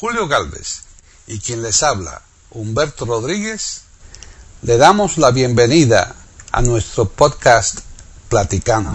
Julio 0.00 0.28
Galvez 0.28 0.84
y 1.26 1.40
quien 1.40 1.60
les 1.60 1.82
habla, 1.82 2.22
Humberto 2.52 3.04
Rodríguez, 3.04 3.82
le 4.62 4.76
damos 4.76 5.18
la 5.18 5.32
bienvenida 5.32 6.14
a 6.52 6.62
nuestro 6.62 7.06
podcast 7.06 7.80
Platicando. 8.28 8.92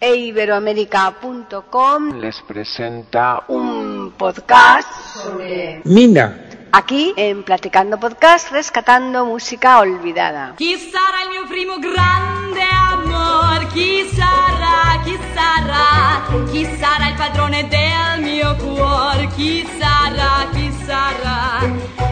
E 0.00 0.14
Iberoamérica.com 0.14 2.18
les 2.18 2.36
presenta 2.48 3.44
un 3.48 4.14
podcast 4.16 4.88
sobre 5.22 5.82
Mina. 5.84 6.48
aquí 6.72 7.12
en 7.18 7.42
Platicando 7.42 8.00
Podcast 8.00 8.50
rescatando 8.50 9.26
música 9.26 9.80
olvidada. 9.80 10.54
Chi 10.56 10.78
sarà 10.78 11.24
il 11.24 11.30
mio 11.30 11.46
primo 11.46 11.78
grande? 11.78 12.37
Chi 13.78 14.10
sarà, 14.12 15.00
chi 15.04 15.16
sarà? 15.32 16.46
Chi 16.50 16.64
sarà 16.80 17.10
il 17.10 17.14
padrone 17.14 17.68
del 17.68 18.24
mio 18.24 18.56
cuore? 18.56 19.28
Chi 19.36 19.64
sarà, 19.78 20.48
chi 20.52 20.68
sarà? 20.84 21.60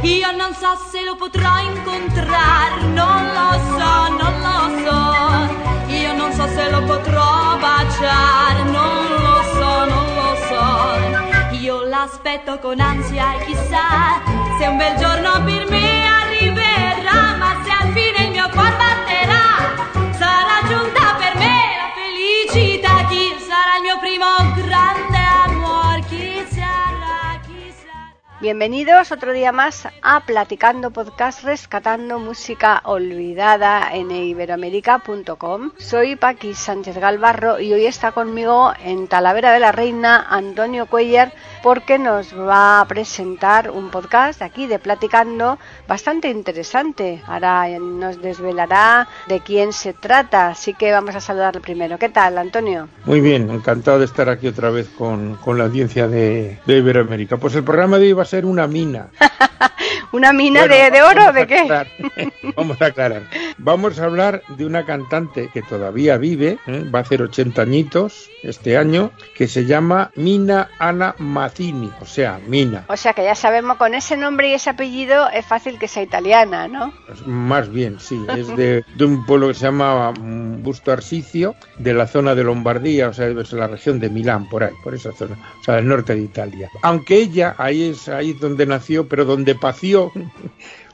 Io 0.02 0.30
non 0.37 0.55
so 0.55 0.79
se 0.88 1.02
lo 1.02 1.16
potrò 1.16 1.59
incontrare, 1.59 2.83
non 2.95 3.21
lo 3.38 3.51
so, 3.74 3.95
non 4.21 4.34
lo 4.47 4.59
so. 4.84 5.93
Io 5.93 6.15
non 6.15 6.33
so 6.34 6.47
se 6.47 6.71
lo 6.71 6.84
potrò 6.84 7.57
baciare, 7.59 8.62
non 8.71 9.02
lo 9.27 9.43
so, 9.57 9.85
non 9.87 10.07
lo 10.15 10.37
so. 10.46 11.57
Io 11.57 11.83
l'aspetto 11.83 12.60
con 12.60 12.79
ansia 12.79 13.35
e 13.35 13.45
chissà 13.45 14.23
se 14.57 14.66
un 14.66 14.77
bel 14.77 14.96
giorno 14.98 15.43
per 15.43 15.69
me 15.69 15.96
Bienvenidos 28.47 29.11
otro 29.11 29.33
día 29.33 29.51
más 29.51 29.89
a 30.03 30.21
Platicando 30.25 30.93
Podcast 30.93 31.43
rescatando 31.43 32.21
música 32.21 32.80
olvidada 32.85 33.91
en 33.93 34.13
iberoamérica.com. 34.13 35.73
Soy 35.79 36.15
Paqui 36.15 36.55
Sánchez 36.55 36.97
Galvarro 36.97 37.59
y 37.59 37.73
hoy 37.73 37.87
está 37.87 38.13
conmigo 38.13 38.73
en 38.85 39.09
Talavera 39.09 39.51
de 39.51 39.59
la 39.59 39.73
Reina 39.73 40.25
Antonio 40.30 40.87
Cuellar 40.87 41.33
porque 41.67 41.99
nos 41.99 42.33
va 42.33 42.81
a 42.81 42.87
presentar 42.87 43.73
un 43.73 43.91
podcast 43.91 44.41
aquí 44.41 44.69
de 44.69 44.79
Platicando 44.79 45.59
bastante 45.89 46.31
interesante. 46.31 47.21
Ahora 47.27 47.67
nos 47.81 48.23
desvelará 48.23 49.09
de 49.27 49.41
quién 49.41 49.73
se 49.73 49.93
trata, 49.93 50.47
así 50.47 50.75
que 50.75 50.93
vamos 50.93 51.17
a 51.17 51.21
saludarle 51.21 51.61
primero. 51.61 51.99
¿Qué 51.99 52.09
tal, 52.09 52.39
Antonio? 52.39 52.89
Muy 53.05 53.21
bien, 53.21 53.51
encantado 53.51 53.99
de 53.99 54.05
estar 54.05 54.29
aquí 54.29 54.47
otra 54.47 54.71
vez 54.71 54.89
con, 54.91 55.35
con 55.39 55.59
la 55.59 55.65
audiencia 55.65 56.07
de, 56.07 56.61
de 56.67 56.77
Iberoamérica. 56.77 57.37
Pues 57.37 57.57
el 57.57 57.65
programa 57.65 57.99
de 57.99 58.07
hoy 58.07 58.13
va 58.13 58.23
a 58.23 58.27
ser 58.27 58.47
una 58.47 58.69
mina. 58.69 59.09
¿Una 60.13 60.33
mina 60.33 60.61
Bueno, 60.61 60.75
de, 60.75 60.91
de 60.91 61.03
oro 61.03 61.33
de 61.33 61.47
qué? 61.47 61.59
aclarar. 61.61 61.89
vamos 62.57 62.81
a 62.81 62.87
aclarar. 62.87 63.23
Vamos 63.59 63.99
a 63.99 64.05
hablar 64.05 64.43
de 64.56 64.65
una 64.65 64.87
cantante 64.87 65.50
que 65.53 65.62
todavía 65.62 66.17
vive, 66.17 66.59
¿eh? 66.67 66.84
va 66.94 67.00
a 67.00 67.03
hacer 67.03 67.22
80 67.22 67.61
añitos 67.61 68.31
este 68.43 68.77
año, 68.77 69.11
que 69.34 69.49
se 69.49 69.67
llama 69.67 70.12
Mina 70.15 70.71
Ana 70.78 71.15
O 72.00 72.04
sea, 72.04 72.38
Mina. 72.47 72.84
O 72.88 72.97
sea 72.97 73.15
que 73.15 73.25
ya 73.25 73.34
sabemos 73.34 73.78
con 73.78 73.94
ese 73.94 74.16
nombre 74.16 74.50
y 74.50 74.53
ese 74.53 74.71
apellido 74.71 75.28
es 75.31 75.47
fácil 75.47 75.78
que 75.78 75.88
sea 75.88 76.03
italiana, 76.03 76.69
¿no? 76.69 76.93
Más 77.25 77.71
bien, 77.72 77.98
sí, 77.98 78.22
es 78.37 78.54
de, 78.56 78.84
de 78.94 79.04
un 79.04 79.25
pueblo 79.25 79.48
que 79.48 79.54
se 79.54 79.65
llama 79.65 80.12
mm, 80.12 80.62
Busto 80.62 80.93
Arsizio, 80.93 81.54
de 81.78 81.94
la 81.94 82.06
zona 82.06 82.34
de 82.34 82.44
Lombardía, 82.44 83.09
o 83.09 83.15
sea, 83.15 83.28
es 83.28 83.53
la 83.53 83.69
región 83.69 84.00
de 84.00 84.10
Milán, 84.10 84.48
por 84.48 84.65
ahí, 84.65 84.75
por 84.84 84.94
esa 84.94 85.12
zona, 85.12 85.37
o 85.60 85.65
sea, 85.65 85.76
del 85.76 85.88
norte 85.88 86.15
de 86.15 86.22
Italia. 86.22 86.71
Aunque 86.82 87.16
ella, 87.16 87.54
ahí 87.56 87.91
es 87.91 88.09
ahí 88.09 88.32
es 88.32 88.41
donde 88.41 88.66
nació, 88.66 89.09
pero 89.09 89.25
donde 89.25 89.54
pació 89.54 90.12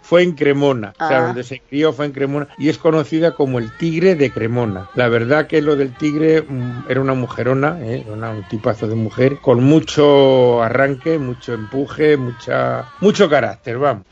fue 0.03 0.23
en 0.23 0.33
Cremona, 0.33 0.93
o 0.99 1.09
sea, 1.09 1.19
Ah. 1.19 1.27
donde 1.29 1.45
se 1.45 1.61
crió 1.61 1.93
fue 1.93 2.07
en 2.07 2.13
Cremona 2.13 2.49
y 2.59 2.69
es 2.69 2.79
conocida 2.79 3.33
como 3.35 3.59
el 3.59 3.77
tigre 3.77 4.15
de 4.15 4.31
Cremona. 4.31 4.89
La 4.95 5.09
verdad 5.09 5.47
que 5.47 5.63
lo 5.63 5.77
del 5.77 5.95
tigre 5.97 6.43
mm, 6.43 6.85
era 6.89 7.01
una 7.01 7.15
mujerona, 7.15 7.79
¿eh? 7.81 8.05
Era 8.07 8.31
un 8.31 8.43
tipazo 8.49 8.89
de 8.89 8.95
mujer, 8.95 9.39
con 9.41 9.63
mucho 9.63 10.63
arranque, 10.63 11.19
mucho 11.19 11.55
empuje, 11.55 12.17
mucha, 12.17 12.87
mucho 13.01 13.29
carácter, 13.29 13.79
vamos. 13.79 14.05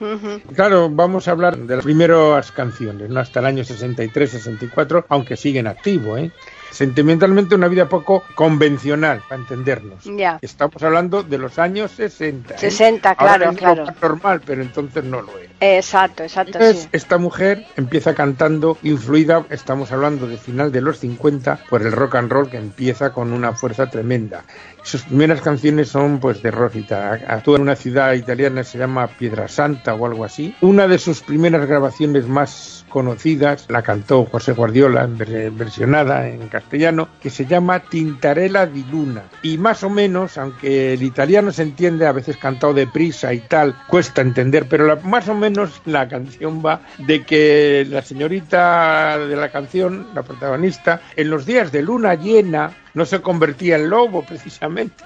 Claro, 0.54 0.88
vamos 0.90 1.28
a 1.28 1.32
hablar 1.32 1.56
de 1.58 1.76
las 1.76 1.84
primeras 1.84 2.52
canciones, 2.52 3.10
¿no? 3.10 3.20
hasta 3.20 3.40
el 3.40 3.46
año 3.46 3.64
63-64, 3.64 5.04
aunque 5.08 5.36
siguen 5.36 5.66
activo, 5.66 6.16
¿eh? 6.16 6.30
Sentimentalmente 6.70 7.54
una 7.54 7.68
vida 7.68 7.88
poco 7.88 8.22
convencional, 8.34 9.22
para 9.28 9.40
entendernos. 9.40 10.04
Ya. 10.04 10.38
Estamos 10.40 10.82
hablando 10.82 11.22
de 11.22 11.38
los 11.38 11.58
años 11.58 11.90
60. 11.92 12.54
¿eh? 12.54 12.58
60, 12.58 13.10
Ahora 13.10 13.36
claro, 13.36 13.50
es 13.50 13.58
claro. 13.58 13.84
más 13.86 14.02
normal, 14.02 14.42
pero 14.44 14.62
entonces 14.62 15.04
no 15.04 15.22
lo 15.22 15.38
era. 15.38 15.50
Exacto, 15.60 16.22
exacto, 16.22 16.58
Entonces, 16.58 16.84
sí. 16.84 16.88
esta 16.92 17.18
mujer 17.18 17.66
empieza 17.76 18.14
cantando 18.14 18.78
influida, 18.82 19.44
estamos 19.50 19.92
hablando 19.92 20.26
de 20.26 20.36
final 20.36 20.72
de 20.72 20.80
los 20.80 20.98
50, 21.00 21.60
por 21.68 21.82
el 21.82 21.92
rock 21.92 22.14
and 22.16 22.30
roll 22.32 22.48
que 22.48 22.56
empieza 22.56 23.12
con 23.12 23.32
una 23.32 23.52
fuerza 23.52 23.90
tremenda. 23.90 24.44
Sus 24.82 25.02
primeras 25.02 25.42
canciones 25.42 25.88
son 25.88 26.20
pues 26.20 26.42
de 26.42 26.50
Rosita. 26.50 27.12
Actúa 27.26 27.56
en 27.56 27.62
una 27.62 27.76
ciudad 27.76 28.14
italiana 28.14 28.64
se 28.64 28.78
llama 28.78 29.06
Piedrasanta 29.08 29.94
o 29.94 30.06
algo 30.06 30.24
así. 30.24 30.54
Una 30.60 30.88
de 30.88 30.98
sus 30.98 31.20
primeras 31.20 31.66
grabaciones 31.66 32.26
más 32.26 32.79
conocidas 32.90 33.64
la 33.70 33.80
cantó 33.82 34.26
José 34.26 34.52
Guardiola 34.52 35.08
versionada 35.52 36.28
en 36.28 36.48
castellano 36.48 37.08
que 37.22 37.30
se 37.30 37.46
llama 37.46 37.80
Tintarella 37.80 38.66
di 38.66 38.84
Luna. 38.90 39.22
Y 39.42 39.56
más 39.56 39.82
o 39.82 39.88
menos 39.88 40.36
aunque 40.36 40.92
el 40.94 41.02
italiano 41.02 41.50
se 41.52 41.62
entiende 41.62 42.06
a 42.06 42.12
veces 42.12 42.36
cantado 42.36 42.74
deprisa 42.74 43.32
y 43.32 43.38
tal 43.40 43.74
cuesta 43.88 44.20
entender 44.20 44.66
pero 44.68 44.86
la- 44.86 44.96
más 44.96 45.28
o 45.28 45.34
menos 45.34 45.80
la 45.86 46.06
canción 46.08 46.62
va 46.64 46.82
de 46.98 47.24
que 47.24 47.86
la 47.88 48.02
señorita 48.02 49.16
de 49.18 49.36
la 49.36 49.50
canción 49.50 50.08
la 50.14 50.22
protagonista 50.22 51.00
en 51.16 51.30
los 51.30 51.46
días 51.46 51.72
de 51.72 51.82
luna 51.82 52.14
llena 52.14 52.72
no 52.94 53.04
se 53.04 53.20
convertía 53.20 53.76
en 53.76 53.90
lobo 53.90 54.22
precisamente 54.28 55.04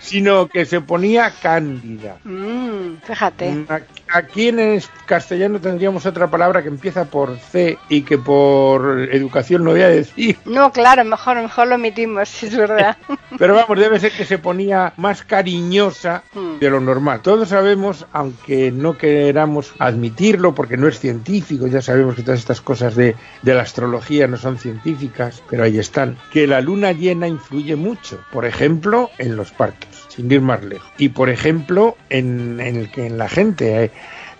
sino 0.00 0.48
que 0.48 0.64
se 0.64 0.80
ponía 0.80 1.32
cándida 1.42 2.16
Mm, 2.24 2.96
fíjate. 3.04 3.64
Aquí 4.12 4.48
en 4.48 4.80
castellano 5.06 5.60
tendríamos 5.60 6.04
otra 6.06 6.28
palabra 6.30 6.62
que 6.62 6.68
empieza 6.68 7.04
por 7.04 7.36
C 7.38 7.78
y 7.88 8.02
que 8.02 8.18
por 8.18 9.08
educación 9.12 9.64
no 9.64 9.70
voy 9.70 9.82
a 9.82 9.88
decir. 9.88 10.36
No, 10.44 10.72
claro, 10.72 11.04
mejor, 11.04 11.36
mejor 11.40 11.68
lo 11.68 11.76
omitimos, 11.76 12.28
si 12.28 12.46
es 12.46 12.56
verdad. 12.56 12.96
Pero 13.38 13.54
vamos, 13.54 13.78
debe 13.78 14.00
ser 14.00 14.12
que 14.12 14.24
se 14.24 14.38
ponía 14.38 14.92
más 14.96 15.22
cariñosa 15.22 16.22
Hmm. 16.32 16.58
de 16.58 16.70
lo 16.70 16.80
normal. 16.80 17.20
Todos 17.22 17.48
sabemos, 17.48 18.06
aunque 18.12 18.70
no 18.72 18.96
queramos 18.96 19.72
admitirlo 19.78 20.54
porque 20.54 20.76
no 20.76 20.88
es 20.88 20.98
científico, 21.00 21.66
ya 21.66 21.82
sabemos 21.82 22.14
que 22.14 22.22
todas 22.22 22.40
estas 22.40 22.60
cosas 22.60 22.94
de, 22.96 23.16
de 23.42 23.54
la 23.54 23.62
astrología 23.62 24.26
no 24.26 24.36
son 24.36 24.58
científicas, 24.58 25.42
pero 25.48 25.64
ahí 25.64 25.78
están, 25.78 26.16
que 26.32 26.46
la 26.46 26.60
luna 26.60 26.92
llena 27.00 27.26
influye 27.26 27.74
mucho. 27.76 28.20
Por 28.32 28.44
ejemplo, 28.46 29.10
en 29.18 29.36
los 29.36 29.50
partos, 29.50 30.06
sin 30.08 30.30
ir 30.30 30.40
más 30.42 30.62
lejos. 30.62 30.88
Y 30.98 31.08
por 31.08 31.28
ejemplo, 31.30 31.96
en, 32.10 32.60
en 32.60 32.88
en 32.96 33.18
la 33.18 33.28
gente. 33.28 33.84
eh, 33.86 33.90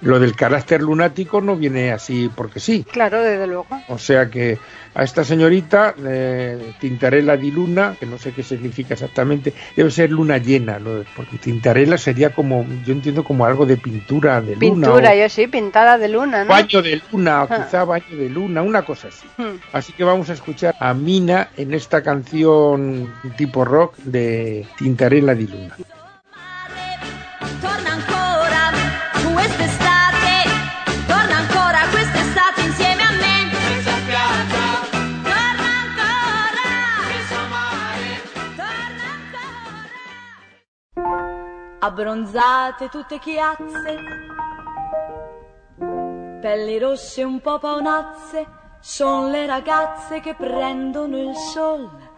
lo 0.03 0.19
del 0.19 0.35
carácter 0.35 0.83
lunático 0.83 1.41
no 1.41 1.57
viene 1.57 1.93
así 1.93 2.31
porque 2.35 2.61
sí. 2.61 2.85
Claro, 2.91 3.21
desde 3.23 3.47
luego. 3.47 3.67
O 3.89 3.99
sea 3.99 4.31
que 4.31 4.59
a 4.95 5.05
esta 5.05 5.23
señorita, 5.25 5.95
eh, 6.05 6.73
Tintarella 6.81 7.37
di 7.37 7.51
Luna, 7.51 7.97
que 7.99 8.07
no 8.07 8.19
sé 8.19 8.33
qué 8.33 8.43
significa 8.43 8.95
exactamente, 8.95 9.53
debe 9.77 9.91
ser 9.91 10.11
luna 10.11 10.39
llena, 10.39 10.79
¿no? 10.79 11.05
porque 11.15 11.39
Tintarella 11.39 11.97
sería 11.97 12.31
como, 12.31 12.67
yo 12.85 12.93
entiendo 12.93 13.23
como 13.23 13.45
algo 13.45 13.67
de 13.67 13.77
pintura 13.77 14.41
de 14.41 14.57
luna. 14.57 14.61
Pintura, 14.61 15.15
yo 15.15 15.29
sí, 15.29 15.47
pintada 15.47 15.97
de 15.99 16.09
luna, 16.09 16.45
¿no? 16.45 16.51
Baño 16.51 16.83
de 16.83 17.01
luna, 17.13 17.45
o 17.45 17.49
Ah. 17.51 17.65
quizá 17.65 17.85
baño 17.85 18.17
de 18.17 18.29
luna, 18.29 18.63
una 18.63 18.83
cosa 18.85 19.09
así. 19.09 19.27
Hmm. 19.37 19.61
Así 19.73 19.93
que 19.93 20.03
vamos 20.05 20.29
a 20.31 20.33
escuchar 20.33 20.75
a 20.81 20.93
Mina 20.95 21.51
en 21.57 21.73
esta 21.75 22.03
canción 22.03 23.13
tipo 23.37 23.65
rock 23.65 23.97
de 23.99 24.67
Tintarella 24.79 25.35
di 25.35 25.47
Luna. 25.47 25.77
Abbronzate 41.83 42.91
tutte 42.91 43.19
chiazze, 43.19 43.97
pelli 46.43 46.79
rosse 46.79 47.23
un 47.23 47.41
po' 47.41 47.59
paonazze, 47.59 48.47
son 48.81 49.31
le 49.31 49.47
ragazze 49.47 50.21
che 50.21 50.35
prendono 50.35 51.17
il 51.17 51.35
sole. 51.35 52.11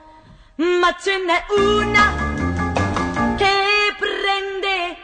Ma 0.56 0.93
ce 0.99 1.17
n'è 1.19 1.44
una 1.56 2.12
che 3.37 3.94
prende 4.00 4.97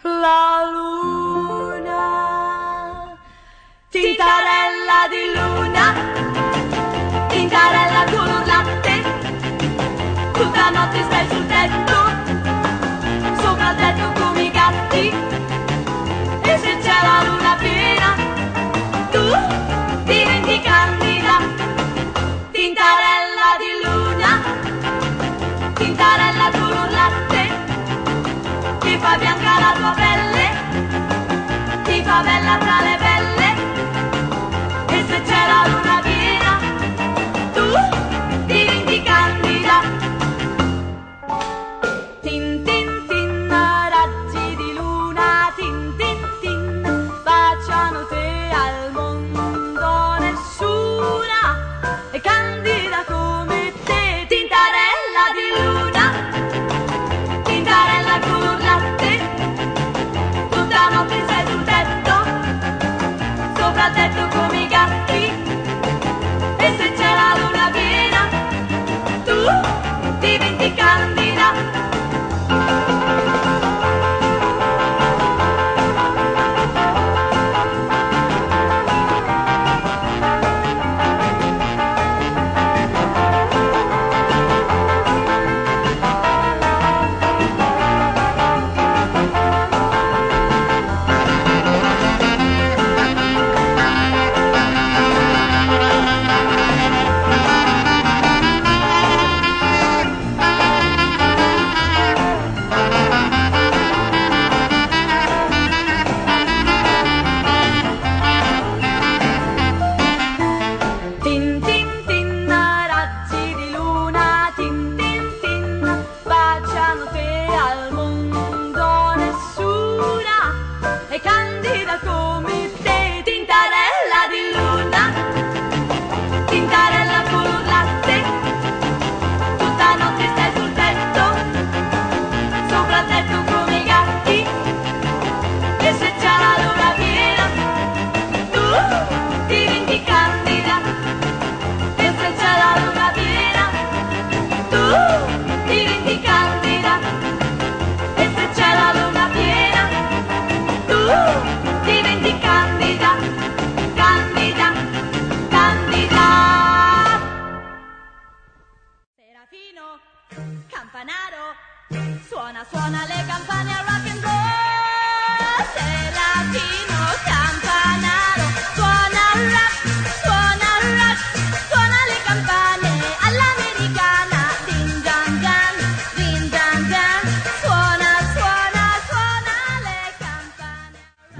la 0.00 0.64
luna. 0.72 1.94
Tintarella 3.90 5.08
di 5.10 5.30
luna, 5.34 5.92
tintarella 7.28 8.04
con 8.10 8.24
l'urlante, 8.24 9.02
tutta 10.32 10.70
notte 10.70 11.02
stai 11.02 11.28
sul 11.28 11.46
tetto, 11.46 12.05
sopra 13.66 13.88
il 13.88 14.25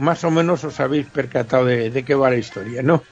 Más 0.07 0.23
o 0.23 0.31
menos 0.31 0.63
os 0.63 0.79
habéis 0.79 1.07
percatado 1.07 1.65
de, 1.65 1.91
de 1.91 2.05
qué 2.05 2.15
va 2.15 2.31
la 2.31 2.37
historia, 2.37 2.81
¿no? 2.81 3.03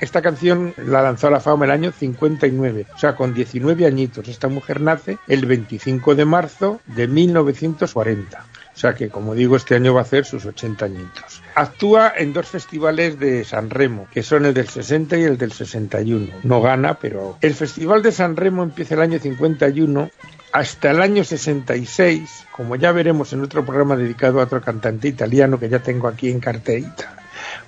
Esta 0.00 0.22
canción 0.22 0.72
la 0.78 1.02
lanzó 1.02 1.26
a 1.26 1.30
la 1.30 1.40
fama 1.40 1.66
el 1.66 1.70
año 1.70 1.92
59, 1.92 2.86
o 2.94 2.98
sea, 2.98 3.14
con 3.14 3.34
19 3.34 3.84
añitos. 3.84 4.26
Esta 4.26 4.48
mujer 4.48 4.80
nace 4.80 5.18
el 5.28 5.44
25 5.44 6.14
de 6.14 6.24
marzo 6.24 6.80
de 6.86 7.08
1940. 7.08 8.46
O 8.74 8.78
sea 8.78 8.94
que, 8.94 9.10
como 9.10 9.34
digo, 9.34 9.54
este 9.54 9.74
año 9.74 9.92
va 9.92 10.00
a 10.00 10.04
hacer 10.04 10.24
sus 10.24 10.46
80 10.46 10.86
añitos. 10.86 11.42
Actúa 11.54 12.14
en 12.16 12.32
dos 12.32 12.46
festivales 12.46 13.18
de 13.18 13.44
San 13.44 13.68
Remo, 13.68 14.08
que 14.10 14.22
son 14.22 14.46
el 14.46 14.54
del 14.54 14.68
60 14.70 15.18
y 15.18 15.24
el 15.24 15.36
del 15.36 15.52
61. 15.52 16.26
No 16.44 16.62
gana, 16.62 16.94
pero... 16.94 17.36
El 17.42 17.52
Festival 17.52 18.02
de 18.02 18.12
San 18.12 18.36
Remo 18.36 18.62
empieza 18.62 18.94
el 18.94 19.02
año 19.02 19.18
51 19.18 20.10
hasta 20.52 20.90
el 20.90 21.00
año 21.00 21.24
66, 21.24 22.46
como 22.52 22.76
ya 22.76 22.92
veremos 22.92 23.32
en 23.32 23.42
otro 23.42 23.64
programa 23.64 23.96
dedicado 23.96 24.40
a 24.40 24.44
otro 24.44 24.60
cantante 24.60 25.08
italiano 25.08 25.58
que 25.58 25.68
ya 25.68 25.80
tengo 25.80 26.08
aquí 26.08 26.30
en 26.30 26.40
carterita 26.40 27.20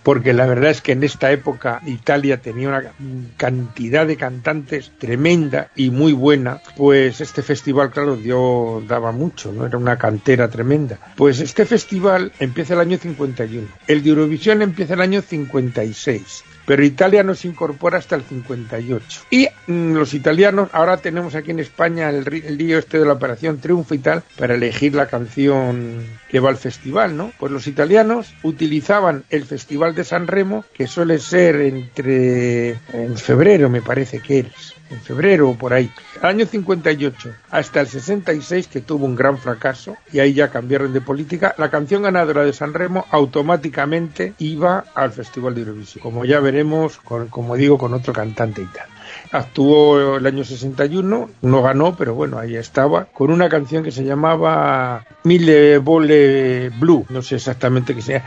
porque 0.02 0.32
la 0.32 0.46
verdad 0.46 0.70
es 0.70 0.81
que 0.81 0.93
en 0.93 1.05
esta 1.05 1.31
época 1.31 1.81
Italia 1.87 2.40
tenía 2.40 2.69
una 2.69 2.93
cantidad 3.37 4.06
de 4.06 4.17
cantantes 4.17 4.93
tremenda 4.99 5.70
y 5.76 5.90
muy 5.90 6.12
buena, 6.12 6.61
pues 6.76 7.20
este 7.20 7.43
festival, 7.43 7.90
claro, 7.90 8.17
dio, 8.17 8.82
daba 8.87 9.12
mucho, 9.12 9.52
¿no? 9.52 9.67
Era 9.67 9.78
una 9.78 9.99
cantera 9.99 10.49
tremenda. 10.49 10.99
Pues 11.17 11.40
este 11.40 11.64
festival 11.67 12.32
empieza 12.38 12.75
el 12.75 12.81
año 12.81 12.99
51, 12.99 13.68
el 13.87 14.02
de 14.02 14.11
Eurovisión 14.11 14.62
empieza 14.62 14.95
el 14.95 15.00
año 15.00 15.23
56 15.23 16.45
pero 16.66 16.85
Italia 16.85 17.23
no 17.23 17.35
se 17.35 17.49
incorpora 17.49 17.99
hasta 17.99 18.16
el 18.16 18.23
58. 18.23 19.23
Y 19.31 19.49
mm, 19.66 19.95
los 19.95 20.14
italianos, 20.14 20.69
ahora 20.73 20.97
tenemos 20.97 21.35
aquí 21.35 21.50
en 21.50 21.61
España 21.61 22.11
el, 22.11 22.26
el 22.33 22.59
lío 22.59 22.78
este 22.78 22.99
de 22.99 23.07
la 23.07 23.14
Operación 23.14 23.59
Triunfo 23.59 23.95
y 23.95 23.99
tal, 23.99 24.23
para 24.38 24.54
elegir 24.54 24.95
la 24.95 25.07
canción 25.07 26.04
que 26.28 26.40
va 26.40 26.50
al 26.50 26.57
festival, 26.57 27.16
¿no? 27.16 27.33
Pues 27.38 27.52
los 27.52 27.66
italianos 27.66 28.35
utilizaban 28.42 29.25
el 29.31 29.45
Festival 29.45 29.95
de 29.95 30.04
San 30.04 30.26
Remo, 30.26 30.64
que 30.73 30.87
suele 30.87 31.19
ser 31.19 31.57
entre 31.57 32.71
en 32.92 33.16
febrero, 33.16 33.69
me 33.69 33.83
parece 33.83 34.21
que 34.21 34.40
es, 34.40 34.75
en 34.91 35.01
febrero 35.01 35.51
o 35.51 35.55
por 35.55 35.73
ahí. 35.73 35.91
Año 36.23 36.47
58 36.47 37.31
hasta 37.51 37.81
el 37.81 37.87
66, 37.87 38.69
que 38.69 38.81
tuvo 38.81 39.07
un 39.07 39.15
gran 39.15 39.39
fracaso, 39.39 39.97
y 40.12 40.21
ahí 40.21 40.35
ya 40.35 40.51
cambiaron 40.51 40.93
de 40.93 41.01
política, 41.01 41.55
la 41.59 41.71
canción 41.71 42.03
ganadora 42.03 42.45
de 42.45 42.53
San 42.53 42.75
Remo 42.75 43.07
automáticamente 43.11 44.35
iba 44.39 44.85
al 44.95 45.12
Festival 45.12 45.55
de 45.55 45.62
Eurovisión, 45.62 46.03
como 46.03 46.25
ya 46.25 46.41
veremos, 46.41 46.99
con, 46.99 47.29
como 47.29 47.57
digo, 47.57 47.79
con 47.79 47.95
otro 47.95 48.12
cantante 48.12 48.62
y 48.62 48.67
tal. 48.67 48.87
Actuó 49.31 50.17
el 50.17 50.27
año 50.27 50.45
61, 50.45 51.31
no 51.43 51.62
ganó, 51.62 51.97
pero 51.97 52.15
bueno, 52.15 52.39
ahí 52.39 52.57
estaba, 52.57 53.07
con 53.07 53.31
una 53.31 53.49
canción 53.49 53.83
que 53.83 53.91
se 53.91 54.05
llamaba 54.05 55.05
Mille 55.25 55.79
Vole 55.79 56.71
Blue, 56.71 57.07
no 57.09 57.23
sé 57.23 57.37
exactamente 57.37 57.95
qué 57.95 58.03
sea. 58.03 58.25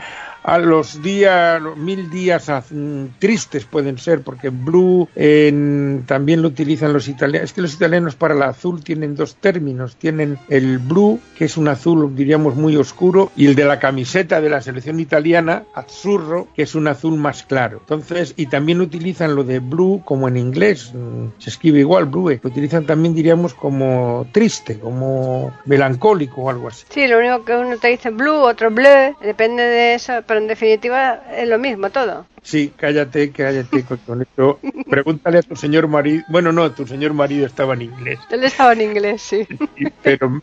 A 0.48 0.58
los 0.58 1.02
días, 1.02 1.60
mil 1.76 2.08
días 2.08 2.48
mm, 2.70 3.06
tristes 3.18 3.64
pueden 3.64 3.98
ser, 3.98 4.20
porque 4.22 4.50
blue 4.50 5.08
en- 5.16 6.04
también 6.06 6.40
lo 6.40 6.46
utilizan 6.46 6.92
los 6.92 7.08
italianos. 7.08 7.50
Es 7.50 7.52
que 7.52 7.62
los 7.62 7.74
italianos 7.74 8.14
para 8.14 8.34
el 8.34 8.42
azul 8.44 8.84
tienen 8.84 9.16
dos 9.16 9.34
términos. 9.40 9.96
Tienen 9.96 10.38
el 10.48 10.78
blue, 10.78 11.18
que 11.36 11.46
es 11.46 11.56
un 11.56 11.66
azul, 11.66 12.14
diríamos, 12.14 12.54
muy 12.54 12.76
oscuro, 12.76 13.32
y 13.34 13.46
el 13.46 13.56
de 13.56 13.64
la 13.64 13.80
camiseta 13.80 14.40
de 14.40 14.48
la 14.48 14.60
selección 14.60 15.00
italiana, 15.00 15.64
azzurro, 15.74 16.46
que 16.54 16.62
es 16.62 16.76
un 16.76 16.86
azul 16.86 17.16
más 17.18 17.42
claro. 17.42 17.78
Entonces, 17.80 18.32
y 18.36 18.46
también 18.46 18.80
utilizan 18.80 19.34
lo 19.34 19.42
de 19.42 19.58
blue 19.58 20.00
como 20.04 20.28
en 20.28 20.36
inglés, 20.36 20.92
mm, 20.94 21.40
se 21.40 21.50
escribe 21.50 21.80
igual, 21.80 22.04
blue. 22.04 22.30
Lo 22.40 22.50
utilizan 22.50 22.86
también, 22.86 23.16
diríamos, 23.16 23.52
como 23.52 24.28
triste, 24.30 24.78
como 24.78 25.52
melancólico 25.64 26.42
o 26.42 26.50
algo 26.50 26.68
así. 26.68 26.86
Sí, 26.90 27.08
lo 27.08 27.18
único 27.18 27.44
que 27.44 27.52
uno 27.56 27.76
te 27.78 27.88
dice 27.88 28.10
blue, 28.10 28.42
otro 28.44 28.70
bleu, 28.70 29.16
depende 29.20 29.64
de 29.64 29.94
eso, 29.96 30.12
pero 30.24 30.35
en 30.38 30.46
definitiva 30.48 31.22
es 31.36 31.48
lo 31.48 31.58
mismo 31.58 31.90
todo. 31.90 32.26
Sí, 32.42 32.72
cállate, 32.76 33.32
cállate 33.32 33.84
con, 34.06 34.22
eso. 34.22 34.60
Pregúntale 34.88 35.38
a 35.38 35.42
tu 35.42 35.56
señor 35.56 35.88
marido. 35.88 36.22
Bueno, 36.28 36.52
no, 36.52 36.70
tu 36.70 36.86
señor 36.86 37.12
marido 37.12 37.44
estaba 37.46 37.74
en 37.74 37.82
inglés. 37.82 38.20
Él 38.30 38.44
estaba 38.44 38.72
en 38.72 38.82
inglés, 38.82 39.20
sí. 39.22 39.46
Y- 39.76 39.88
Pero 40.02 40.40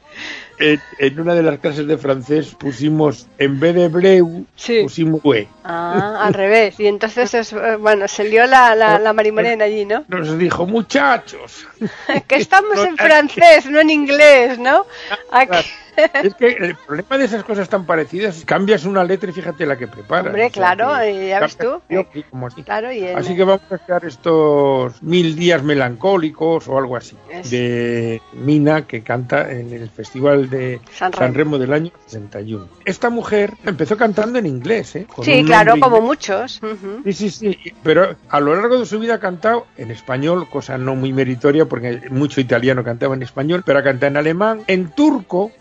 en, 0.60 0.82
en 1.00 1.20
una 1.20 1.34
de 1.34 1.44
las 1.44 1.60
clases 1.60 1.88
de 1.88 1.98
francés 1.98 2.56
pusimos, 2.60 3.28
en 3.38 3.58
vez 3.60 3.74
de 3.76 3.88
bleu, 3.88 4.46
Sí. 4.58 4.82
pusimos 4.84 5.22
bue. 5.22 5.48
Ah, 5.64 6.20
al 6.26 6.34
revés. 6.34 6.78
Y 6.80 6.88
entonces, 6.88 7.34
es, 7.34 7.54
eh, 7.54 7.78
bueno, 7.80 8.08
se 8.10 8.26
lió 8.26 8.46
la, 8.48 8.76
la, 8.76 9.00
la 9.00 9.14
marimorena 9.14 9.64
allí, 9.64 9.86
¿no? 9.86 10.04
Nos 10.10 10.38
dijo, 10.38 10.68
muchachos. 10.68 11.66
Que 12.28 12.36
estamos 12.36 12.78
en 12.84 12.98
francés, 12.98 13.66
no 13.68 13.80
en 13.80 13.90
inglés, 13.90 14.60
¿no? 14.60 14.86
Aquí, 15.32 15.66
es 16.24 16.34
que 16.36 16.48
el 16.48 16.76
problema 16.76 17.18
de 17.18 17.26
esas 17.26 17.44
cosas 17.44 17.70
tan 17.70 17.86
parecidas 17.86 18.38
es 18.38 18.46
cambias 18.46 18.86
una 18.86 19.04
letra 19.04 19.30
y 19.30 19.34
fíjate 19.34 19.66
la 19.66 19.78
que 19.78 19.88
preparas. 19.88 20.28
Hombre, 20.28 20.46
O 20.46 20.50
sea, 20.50 20.52
claro, 20.52 20.94
que 21.00 21.26
eh, 21.26 21.30
ya 21.30 21.40
ves 21.40 21.58
tú. 21.58 21.80
cambia 21.88 22.08
y 22.14 22.24
como 22.24 22.48
así. 22.48 22.64
Claro, 22.64 22.92
y 22.92 23.04
el- 23.04 23.18
Así 23.18 23.36
que 23.36 23.44
vamos 23.44 23.62
a 23.72 23.78
crear 23.78 24.04
estos 24.06 25.02
mil 25.04 25.36
días 25.36 25.64
melancólicos 25.64 26.68
o 26.68 26.78
algo 26.78 26.96
así 26.98 27.16
Es- 27.30 27.50
de 27.52 28.22
Mina 28.34 28.88
que 28.88 29.02
canta 29.02 29.52
en 29.52 29.72
el 29.74 29.90
festival 29.90 30.50
de 30.50 30.82
San 30.96 31.14
San 31.14 31.34
Remo. 31.34 31.58
Del 31.58 31.74
año 31.74 31.92
61. 32.08 32.68
Esta 32.86 33.10
mujer 33.10 33.54
empezó 33.66 33.96
cantando 33.98 34.40
en 34.40 34.46
inglés, 34.46 34.96
¿eh? 34.96 35.06
Con 35.14 35.24
Sí, 35.26 35.44
claro, 35.46 35.74
como 35.80 35.98
inglés. 35.98 36.04
muchos. 36.08 36.62
ujú. 36.64 37.02
Sí, 37.06 37.14
sí, 37.14 37.30
sí, 37.30 37.74
pero 37.84 38.16
a 38.30 38.40
lo 38.40 38.56
largo 38.56 38.80
de 38.80 38.86
su 38.86 39.00
vida 39.00 39.16
ha 39.16 39.20
cantado 39.20 39.68
en 39.78 39.92
español, 39.92 40.48
cosa 40.50 40.78
no 40.78 40.96
muy 40.96 41.14
meritoria 41.14 41.66
porque 41.66 42.02
mucho 42.10 42.42
italiano 42.42 42.84
cantaba 42.84 43.14
en 43.16 43.24
español, 43.24 43.64
pero 43.66 43.80
ha 43.80 43.84
cantado 43.84 44.08
en 44.12 44.18
alemán, 44.18 44.62
en 44.68 44.90
turco 44.92 45.52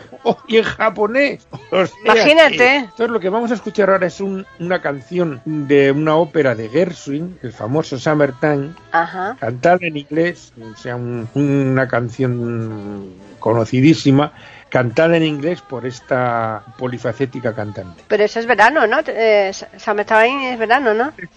y 0.46 0.56
en 0.58 0.64
japonés. 0.64 1.46
O 1.70 1.86
sea 1.86 1.96
Imagínate. 2.04 2.76
Entonces 2.76 3.08
lo 3.10 3.20
que 3.20 3.28
vamos 3.28 3.50
a 3.50 3.54
escuchar 3.54 3.90
ahora 3.90 4.06
es 4.06 4.20
un- 4.20 4.46
una 4.60 4.80
canción 4.80 5.40
de 5.44 5.90
una 5.92 6.16
ópera 6.16 6.54
de 6.54 6.68
Gershwin, 6.68 7.38
el 7.42 7.52
famoso 7.52 7.98
Summertime, 7.98 8.70
Ajá. 8.92 9.36
cantada 9.40 9.78
en 9.82 9.96
inglés, 9.96 10.52
o 10.60 10.76
sea, 10.76 10.96
un- 10.96 11.28
una 11.34 11.88
canción 11.88 13.10
conocidísima, 13.38 14.32
cantada 14.68 15.16
en 15.16 15.24
inglés 15.24 15.60
por 15.60 15.84
esta 15.84 16.62
polifacética 16.78 17.54
cantante. 17.54 18.04
Pero 18.08 18.24
eso 18.24 18.38
es 18.40 18.46
verano, 18.46 18.86
¿no? 18.86 19.00
Eh, 19.06 19.52
Summertime 19.76 20.52
es 20.52 20.58
verano, 20.58 20.94
¿no? 20.94 21.10
De 21.10 21.28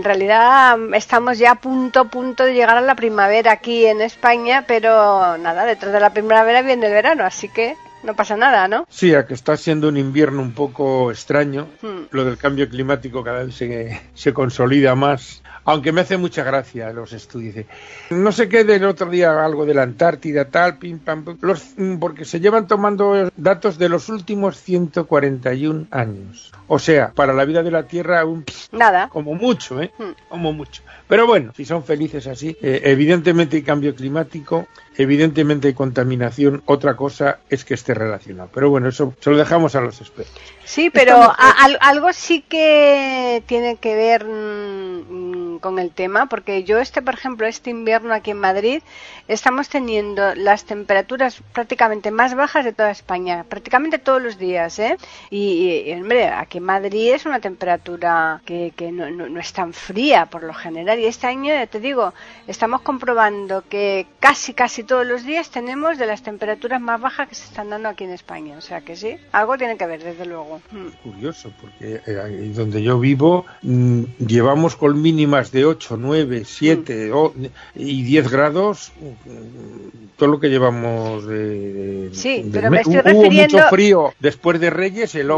En 0.03 0.07
realidad 0.07 0.77
estamos 0.95 1.37
ya 1.37 1.51
a 1.51 1.55
punto, 1.55 2.09
punto 2.09 2.43
de 2.43 2.53
llegar 2.53 2.75
a 2.75 2.81
la 2.81 2.93
primavera 2.93 3.53
aquí 3.53 3.85
en 3.85 4.01
España, 4.01 4.65
pero 4.67 5.37
nada, 5.37 5.63
detrás 5.63 5.93
de 5.93 6.01
la 6.01 6.09
primavera 6.09 6.61
viene 6.61 6.87
el 6.87 6.91
verano, 6.91 7.23
así 7.23 7.47
que 7.47 7.77
no 8.03 8.15
pasa 8.15 8.37
nada, 8.37 8.67
¿no? 8.67 8.85
Sí, 8.89 9.13
a 9.15 9.25
que 9.25 9.33
está 9.33 9.57
siendo 9.57 9.87
un 9.87 9.97
invierno 9.97 10.41
un 10.41 10.53
poco 10.53 11.11
extraño. 11.11 11.67
Hmm. 11.81 12.07
Lo 12.11 12.25
del 12.25 12.37
cambio 12.37 12.69
climático 12.69 13.23
cada 13.23 13.43
vez 13.43 13.55
se, 13.55 14.01
se 14.13 14.33
consolida 14.33 14.95
más. 14.95 15.41
Aunque 15.65 15.93
me 15.93 16.01
hace 16.01 16.17
mucha 16.17 16.43
gracia 16.43 16.91
los 16.91 17.13
estudios. 17.13 17.65
No 18.09 18.31
sé 18.33 18.49
qué 18.49 18.65
del 18.65 18.83
otro 18.83 19.09
día, 19.09 19.43
algo 19.43 19.65
de 19.65 19.73
la 19.73 19.83
Antártida, 19.83 20.45
tal, 20.45 20.77
pim, 20.77 20.99
pam, 20.99 21.23
los, 21.39 21.75
mm, 21.77 21.99
porque 21.99 22.25
se 22.25 22.41
llevan 22.41 22.67
tomando 22.67 23.31
datos 23.37 23.77
de 23.77 23.87
los 23.87 24.09
últimos 24.09 24.57
141 24.57 25.87
años. 25.91 26.51
O 26.67 26.79
sea, 26.79 27.11
para 27.13 27.33
la 27.33 27.45
vida 27.45 27.63
de 27.63 27.71
la 27.71 27.83
Tierra, 27.83 28.25
un 28.25 28.43
Nada. 28.71 29.07
como 29.07 29.35
mucho, 29.35 29.81
¿eh? 29.81 29.91
Hmm. 29.97 30.11
Como 30.27 30.51
mucho. 30.51 30.83
Pero 31.07 31.27
bueno, 31.27 31.53
si 31.55 31.63
son 31.63 31.83
felices 31.83 32.27
así, 32.27 32.57
eh, 32.61 32.81
evidentemente 32.85 33.55
hay 33.55 33.63
cambio 33.63 33.95
climático, 33.95 34.67
evidentemente 34.97 35.69
hay 35.69 35.73
contaminación, 35.73 36.61
otra 36.65 36.95
cosa 36.95 37.39
es 37.49 37.63
que 37.63 37.73
esté 37.73 37.92
relacionado. 37.93 38.49
Pero 38.53 38.69
bueno, 38.69 38.89
eso 38.89 39.13
se 39.19 39.29
lo 39.29 39.37
dejamos 39.37 39.75
a 39.75 39.81
los 39.81 39.99
expertos. 40.01 40.33
Sí, 40.63 40.89
pero 40.89 41.17
a- 41.21 41.55
algo 41.81 42.11
sí 42.13 42.41
que 42.41 43.43
tiene 43.45 43.75
que 43.77 43.95
ver 43.95 44.25
mm, 44.25 45.42
con 45.63 45.79
el 45.79 45.89
tema, 45.89 46.27
porque 46.27 46.63
yo 46.63 46.77
este, 46.79 47.01
por 47.01 47.15
ejemplo, 47.15 47.47
este 47.47 47.71
invierno 47.71 48.13
aquí 48.13 48.29
en 48.31 48.37
Madrid, 48.39 48.83
estamos 49.27 49.69
teniendo 49.69 50.35
las 50.35 50.65
temperaturas 50.65 51.41
prácticamente 51.53 52.11
más 52.11 52.35
bajas 52.35 52.65
de 52.65 52.73
toda 52.73 52.91
España, 52.91 53.45
prácticamente 53.49 53.97
todos 53.97 54.21
los 54.21 54.37
días, 54.37 54.77
¿eh? 54.77 54.97
Y, 55.31 55.81
y, 55.87 55.93
hombre, 55.93 56.27
aquí 56.27 56.59
en 56.59 56.65
Madrid 56.65 57.13
es 57.13 57.25
una 57.25 57.39
temperatura 57.39 58.41
que, 58.45 58.73
que 58.75 58.91
no, 58.91 59.09
no- 59.09 59.29
no 59.29 59.39
es 59.39 59.53
tan 59.53 59.73
fría 59.73 60.25
por 60.27 60.43
lo 60.43 60.53
general, 60.53 60.99
y 60.99 61.05
este 61.05 61.25
año, 61.27 61.53
ya 61.53 61.65
te 61.65 61.79
digo, 61.79 62.13
estamos 62.45 62.81
comprobando 62.81 63.63
que 63.69 64.05
casi, 64.19 64.53
casi 64.53 64.83
todos 64.83 65.07
los 65.07 65.23
días 65.23 65.49
tenemos 65.49 65.97
de 65.97 66.05
las 66.05 66.21
temperaturas 66.21 66.81
más 66.81 66.99
bajas 66.99 67.29
que 67.29 67.35
se 67.35 67.45
están 67.45 67.69
dando 67.69 67.87
aquí 67.89 68.03
en 68.03 68.11
España, 68.11 68.57
o 68.57 68.61
sea 68.61 68.81
que 68.81 68.95
sí, 68.97 69.15
algo 69.31 69.57
tiene 69.57 69.77
que 69.77 69.85
ver, 69.87 70.03
desde 70.03 70.25
luego. 70.25 70.59
Mm. 70.71 70.87
Curioso, 71.03 71.51
porque 71.61 72.01
eh, 72.05 72.51
donde 72.53 72.83
yo 72.83 72.99
vivo 72.99 73.45
mm, 73.61 74.03
llevamos 74.19 74.75
con 74.75 75.01
mínimas 75.01 75.51
de 75.53 75.65
8, 75.65 75.95
9, 75.97 76.43
7 76.45 77.11
o- 77.13 77.33
y 77.75 78.03
10 78.03 78.29
grados 78.29 78.91
mm, 78.99 80.15
todo 80.17 80.29
lo 80.29 80.39
que 80.39 80.49
llevamos 80.49 81.25
de... 81.27 82.09
Sí, 82.13 82.43
de 82.43 82.51
pero 82.51 82.69
me- 82.71 82.77
estoy 82.81 82.95
Hubo 82.97 83.01
refiriendo- 83.03 83.57
mucho 83.57 83.69
frío 83.69 84.13
después 84.19 84.59
de 84.59 84.69
Reyes, 84.69 85.15
el 85.15 85.31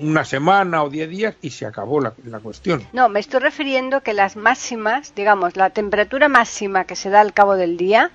una 0.00 0.24
semana 0.24 0.82
o 0.82 0.88
10 0.90 1.08
días 1.10 1.34
y 1.42 1.50
se 1.50 1.66
acabó 1.66 2.00
la, 2.00 2.14
la 2.24 2.38
cuestión. 2.40 2.82
No, 2.92 3.08
me 3.08 3.20
estoy 3.20 3.40
refiriendo 3.40 4.00
que 4.02 4.14
las 4.14 4.34
máximas, 4.36 5.14
digamos, 5.14 5.56
la 5.56 5.70
temperatura 5.70 6.28
máxima 6.28 6.84
que 6.84 6.96
se 6.96 7.10
da 7.10 7.20
al 7.20 7.32
cabo 7.34 7.56
del 7.56 7.76
día, 7.76 8.10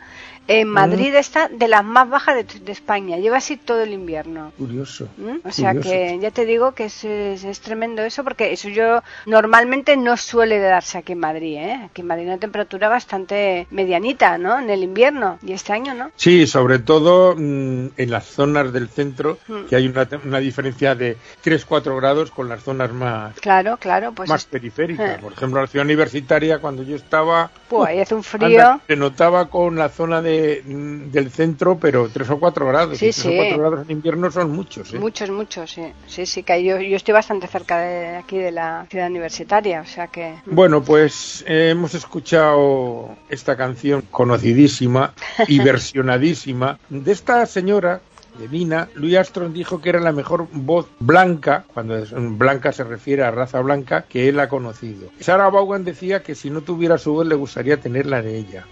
en 0.47 0.67
Madrid 0.67 1.13
está 1.15 1.47
de 1.49 1.67
las 1.67 1.83
más 1.83 2.09
bajas 2.09 2.35
de, 2.35 2.59
de 2.59 2.71
España, 2.71 3.17
lleva 3.17 3.37
así 3.37 3.57
todo 3.57 3.81
el 3.81 3.93
invierno. 3.93 4.51
Curioso. 4.57 5.07
¿Mm? 5.17 5.47
O 5.47 5.51
sea 5.51 5.69
curioso. 5.73 5.89
que 5.89 6.19
ya 6.21 6.31
te 6.31 6.45
digo 6.45 6.73
que 6.73 6.85
es, 6.85 7.03
es- 7.03 7.43
es 7.43 7.59
tremendo 7.61 8.01
eso, 8.03 8.23
porque 8.23 8.51
eso 8.53 8.69
yo 8.69 9.01
normalmente 9.25 9.97
no 9.97 10.17
suele 10.17 10.59
darse 10.59 10.97
aquí 10.99 11.13
en 11.13 11.19
Madrid, 11.19 11.57
¿eh? 11.57 11.79
Aquí 11.85 12.01
en 12.01 12.07
Madrid 12.07 12.25
una 12.27 12.37
temperatura 12.37 12.89
bastante 12.89 13.67
medianita, 13.71 14.37
¿no? 14.37 14.59
En 14.59 14.69
el 14.69 14.83
invierno, 14.83 15.39
y 15.43 15.53
este 15.53 15.73
año 15.73 15.93
no. 15.93 16.11
Sí, 16.15 16.47
sobre 16.47 16.79
todo 16.79 17.35
mm, 17.35 17.87
en 17.97 18.11
las 18.11 18.25
zonas 18.25 18.71
del 18.73 18.89
centro, 18.89 19.37
Mm. 19.47 19.65
que 19.69 19.75
hay 19.75 19.87
una, 19.87 20.07
una 20.23 20.39
diferencia 20.39 20.95
de 20.95 21.17
3-4 21.43 21.95
grados 21.97 22.31
con 22.31 22.49
las 22.49 22.63
zonas 22.63 22.91
más, 22.91 23.35
Claro, 23.39 23.77
claro, 23.77 24.11
pues 24.13 24.29
más 24.29 24.41
es- 24.41 24.47
periféricas. 24.47 25.17
Eh. 25.17 25.19
Por 25.21 25.33
ejemplo, 25.33 25.61
la 25.61 25.67
ciudad 25.67 25.85
universitaria, 25.85 26.59
cuando 26.59 26.83
yo 26.83 26.95
estaba, 26.95 27.49
pues, 27.67 27.89
ahí 27.89 27.99
hace 27.99 28.15
un 28.15 28.23
anda, 28.33 28.47
frío. 28.47 28.81
se 28.87 28.95
notaba 28.95 29.49
con 29.49 29.75
la 29.75 29.89
zona 29.89 30.21
de, 30.21 30.34
del 30.65 31.31
centro, 31.31 31.77
pero 31.77 32.09
3 32.09 32.29
o 32.29 32.39
4 32.39 32.67
grados. 32.67 32.97
Sí, 32.97 33.07
y 33.07 33.11
3 33.11 33.15
sí. 33.15 33.27
o 33.29 33.35
4 33.35 33.57
grados 33.57 33.79
en 33.85 33.91
invierno 33.91 34.31
son 34.31 34.51
muchos. 34.51 34.93
¿eh? 34.93 34.99
Muchos, 34.99 35.29
muchos, 35.29 35.71
sí. 35.71 35.83
Sí, 36.07 36.25
sí, 36.25 36.43
que 36.43 36.63
yo, 36.63 36.79
yo 36.79 36.95
estoy 36.95 37.13
bastante 37.13 37.47
cerca 37.47 37.79
de 37.79 38.17
aquí 38.17 38.37
de 38.37 38.51
la 38.51 38.85
ciudad 38.89 39.09
universitaria, 39.09 39.81
o 39.81 39.85
sea 39.85 40.07
que... 40.07 40.35
Bueno, 40.45 40.83
pues 40.83 41.43
eh, 41.47 41.69
hemos 41.71 41.93
escuchado 41.93 43.15
esta 43.29 43.55
canción 43.55 44.03
conocidísima 44.11 45.13
y 45.47 45.59
versionadísima 45.63 46.79
de 46.89 47.11
esta 47.11 47.45
señora 47.45 48.01
de 48.39 48.47
Mina. 48.47 48.89
Louis 48.95 49.15
Armstrong 49.17 49.53
dijo 49.53 49.81
que 49.81 49.89
era 49.89 49.99
la 49.99 50.11
mejor 50.11 50.47
voz 50.51 50.87
blanca, 50.99 51.65
cuando 51.73 52.03
blanca 52.37 52.71
se 52.71 52.83
refiere 52.83 53.23
a 53.23 53.31
raza 53.31 53.59
blanca, 53.61 54.03
que 54.03 54.29
él 54.29 54.39
ha 54.39 54.49
conocido. 54.49 55.09
Sarah 55.19 55.49
Vaughan 55.49 55.83
decía 55.83 56.23
que 56.23 56.35
si 56.35 56.49
no 56.49 56.61
tuviera 56.61 56.97
su 56.97 57.13
voz 57.13 57.27
le 57.27 57.35
gustaría 57.35 57.77
tenerla 57.77 58.21
de 58.21 58.37
ella. 58.37 58.65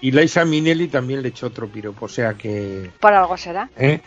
Y 0.00 0.10
Liza 0.12 0.44
Minnelli 0.44 0.88
también 0.88 1.22
le 1.22 1.28
echó 1.28 1.46
otro 1.46 1.68
piropo, 1.68 2.06
o 2.06 2.08
sea 2.08 2.34
que... 2.34 2.90
Por 3.00 3.12
algo 3.12 3.36
será. 3.36 3.70
¿eh? 3.76 4.00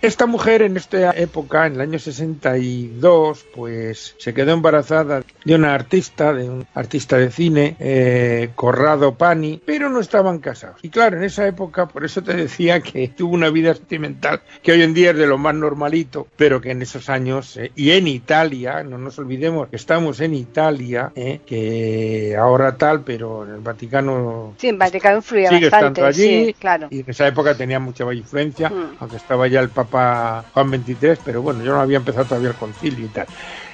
Esta 0.00 0.26
mujer 0.26 0.62
en 0.62 0.76
esta 0.76 1.10
época, 1.10 1.66
en 1.66 1.74
el 1.74 1.80
año 1.80 1.98
62, 1.98 3.46
pues 3.52 4.14
se 4.18 4.32
quedó 4.32 4.52
embarazada 4.52 5.24
de 5.44 5.54
una 5.56 5.74
artista, 5.74 6.32
de 6.32 6.48
un 6.48 6.66
artista 6.74 7.16
de 7.16 7.32
cine, 7.32 7.74
eh, 7.80 8.50
Corrado 8.54 9.16
Pani, 9.16 9.60
pero 9.66 9.88
no 9.90 9.98
estaban 9.98 10.38
casados. 10.38 10.78
Y 10.82 10.90
claro, 10.90 11.16
en 11.16 11.24
esa 11.24 11.48
época, 11.48 11.86
por 11.86 12.04
eso 12.04 12.22
te 12.22 12.34
decía 12.34 12.80
que 12.80 13.08
tuvo 13.08 13.34
una 13.34 13.50
vida 13.50 13.74
sentimental 13.74 14.40
que 14.62 14.70
hoy 14.70 14.82
en 14.82 14.94
día 14.94 15.10
es 15.10 15.16
de 15.16 15.26
lo 15.26 15.36
más 15.36 15.56
normalito, 15.56 16.28
pero 16.36 16.60
que 16.60 16.70
en 16.70 16.80
esos 16.82 17.08
años, 17.08 17.56
eh, 17.56 17.72
y 17.74 17.90
en 17.90 18.06
Italia, 18.06 18.84
no 18.84 18.98
nos 18.98 19.18
olvidemos 19.18 19.68
que 19.68 19.74
estamos 19.76 20.20
en 20.20 20.34
Italia, 20.34 21.10
eh, 21.16 21.40
que 21.44 22.36
ahora 22.38 22.76
tal, 22.76 23.00
pero 23.00 23.44
en 23.44 23.54
el 23.54 23.60
Vaticano 23.60 24.54
Sí, 24.58 24.68
en 24.68 24.78
Vaticano 24.78 25.16
influía 25.16 25.48
sigue 25.50 25.70
bastante, 25.70 26.02
estando 26.02 26.06
allí 26.06 26.44
sí, 26.46 26.54
claro. 26.54 26.86
y 26.88 27.00
en 27.00 27.06
esa 27.08 27.26
época 27.26 27.56
tenía 27.56 27.80
mucha 27.80 28.04
influencia, 28.14 28.68
Mm. 28.70 28.96
aunque 29.00 29.16
estaba 29.16 29.48
ya 29.48 29.58
el 29.58 29.70
Papa 29.70 29.87
Juan 29.90 30.70
XXIII, 30.70 31.18
pero 31.24 31.42
bueno, 31.42 31.62
yo 31.62 31.74
no 31.74 31.80
había 31.80 31.98
empezado 31.98 32.26
todavía 32.26 32.50
el 32.50 32.56
concilio 32.56 33.06
y 33.06 33.08
tal. 33.08 33.26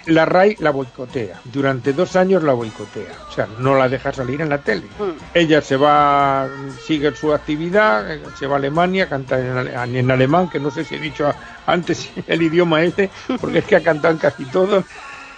La 0.07 0.27
RAI 0.27 0.57
la 0.59 0.71
boicotea, 0.71 1.41
durante 1.45 1.95
dos 1.95 2.15
años 2.17 2.43
la 2.43 2.53
boicotea, 2.53 3.13
o 3.27 3.33
sea, 3.33 3.49
no 3.59 3.75
la 3.75 3.89
deja 3.89 4.13
salir 4.13 4.43
en 4.43 4.51
la 4.51 4.59
tele. 4.59 4.83
Mm. 4.99 5.13
Ella 5.33 5.63
se 5.63 5.77
va, 5.77 6.47
sigue 6.87 7.15
su 7.17 7.33
actividad, 7.33 8.05
se 8.39 8.47
va 8.47 8.57
a 8.57 8.59
Alemania, 8.59 9.09
canta 9.09 9.39
en, 9.39 9.97
en 9.97 10.11
alemán, 10.11 10.51
que 10.51 10.61
no 10.61 10.71
sé 10.71 10.85
si 10.85 10.97
he 10.97 11.01
dicho 11.01 11.33
antes 11.67 12.11
el 12.27 12.43
idioma 12.43 12.83
este, 12.83 13.11
porque 13.41 13.59
es 13.59 13.65
que 13.65 13.77
ha 13.77 13.83
cantado 13.83 14.13
en 14.13 14.19
casi 14.19 14.45
todo. 14.45 14.85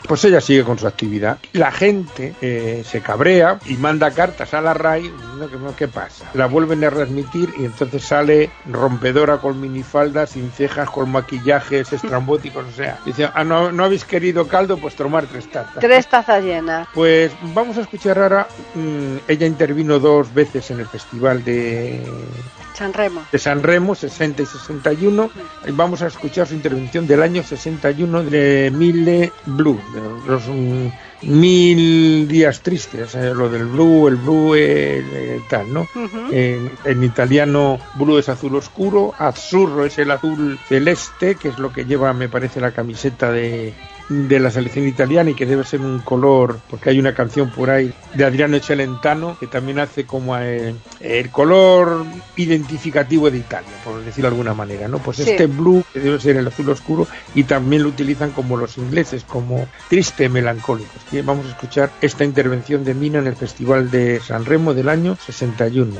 Pues 0.06 0.24
ella 0.24 0.40
sigue 0.40 0.62
con 0.62 0.78
su 0.78 0.86
actividad. 0.86 1.38
La 1.52 1.72
gente 1.72 2.34
eh, 2.40 2.82
se 2.86 3.00
cabrea 3.00 3.58
y 3.66 3.74
manda 3.74 4.10
cartas 4.10 4.54
a 4.54 4.60
la 4.60 4.74
RAI 4.74 5.02
diciendo 5.02 5.50
que 5.50 5.56
no, 5.56 5.74
¿qué 5.74 5.88
pasa? 5.88 6.30
La 6.34 6.46
vuelven 6.46 6.84
a 6.84 6.90
readmitir 6.90 7.52
y 7.58 7.64
entonces 7.64 8.04
sale 8.04 8.50
rompedora 8.66 9.38
con 9.38 9.60
minifaldas, 9.60 10.30
sin 10.30 10.50
cejas, 10.52 10.90
con 10.90 11.10
maquillajes 11.10 11.92
estrambóticos. 11.92 12.66
O 12.66 12.72
sea, 12.72 12.98
dice, 13.04 13.28
ah, 13.34 13.44
no, 13.44 13.72
no 13.72 13.84
habéis 13.84 14.04
querido 14.04 14.46
caldo, 14.46 14.76
pues 14.78 14.94
tomar 14.94 15.26
tres 15.26 15.50
tazas. 15.50 15.80
Tres 15.80 16.08
tazas 16.08 16.44
llenas. 16.44 16.86
Pues 16.94 17.32
vamos 17.54 17.76
a 17.78 17.80
escuchar 17.80 18.18
ahora, 18.18 18.46
mm, 18.74 19.16
ella 19.28 19.46
intervino 19.46 19.98
dos 19.98 20.32
veces 20.32 20.70
en 20.70 20.80
el 20.80 20.86
festival 20.86 21.44
de, 21.44 22.04
San 22.76 22.92
Remo. 22.92 23.24
de 23.32 23.38
San 23.38 23.62
Remo, 23.62 23.94
60 23.94 24.42
y 24.42 24.46
61. 24.46 25.30
Y 25.66 25.70
Vamos 25.72 26.02
a 26.02 26.08
escuchar 26.08 26.46
su 26.46 26.54
intervención 26.54 27.06
del 27.06 27.22
año 27.22 27.42
61 27.42 28.24
de 28.24 28.70
Mille 28.74 29.32
Blue, 29.46 29.80
de 29.94 30.30
los 30.30 30.46
mm, 30.46 30.88
mil 31.22 32.28
días 32.28 32.60
tristes, 32.60 33.14
eh, 33.14 33.32
lo 33.34 33.48
del 33.48 33.64
blue, 33.64 34.08
el 34.08 34.16
blue, 34.16 34.54
eh, 34.54 34.98
eh, 34.98 35.40
tal, 35.48 35.72
¿no? 35.72 35.88
En 36.30 37.02
italiano, 37.02 37.78
blue 37.94 38.18
es 38.18 38.28
azul 38.28 38.56
oscuro, 38.56 39.14
azzurro 39.18 39.86
es 39.86 39.98
el 39.98 40.10
azul 40.10 40.58
celeste, 40.68 41.36
que 41.36 41.48
es 41.48 41.58
lo 41.58 41.72
que 41.72 41.86
lleva, 41.86 42.12
me 42.12 42.28
parece, 42.28 42.60
la 42.60 42.72
camiseta 42.72 43.32
de, 43.32 43.72
de 44.08 44.38
la 44.38 44.50
selección 44.50 44.86
italiana 44.86 45.30
y 45.30 45.34
que 45.34 45.46
debe 45.46 45.64
ser 45.64 45.80
un 45.80 45.98
color, 46.00 46.60
porque 46.70 46.90
hay 46.90 46.98
una 47.00 47.14
canción 47.14 47.50
por 47.50 47.70
ahí 47.70 47.92
de 48.14 48.24
Adriano 48.24 48.58
Celentano 48.60 49.36
que 49.38 49.46
también 49.46 49.78
hace 49.80 50.04
como 50.06 50.36
eh, 50.38 50.74
el 51.00 51.30
color 51.30 52.04
identificativo 52.36 53.30
de 53.30 53.38
Italia, 53.38 53.68
por 53.84 54.04
decirlo 54.04 54.30
de 54.30 54.34
alguna 54.34 54.54
manera, 54.54 54.88
¿no? 54.88 54.98
Pues 54.98 55.16
Sí. 55.18 55.30
este 55.30 55.46
blue, 55.46 55.82
que 55.92 56.00
debe 56.00 56.20
ser 56.20 56.36
el 56.36 56.46
azul 56.46 56.68
oscuro, 56.70 57.08
y 57.34 57.44
también 57.44 57.82
lo 57.82 57.88
utilizan 57.88 58.30
como 58.30 58.56
los 58.56 58.78
ingleses, 58.78 59.24
como 59.24 59.66
triste, 59.88 60.28
melancólicos. 60.28 61.02
Y 61.10 61.20
vamos 61.22 61.46
a 61.46 61.50
escuchar 61.50 61.90
esta 62.00 62.24
intervención 62.24 62.84
de 62.84 62.94
Mina 62.94 63.18
en 63.18 63.26
el 63.26 63.36
Festival 63.36 63.90
de 63.90 64.20
San 64.20 64.44
Remo 64.44 64.74
del 64.74 64.88
año 64.88 65.16
61. 65.26 65.96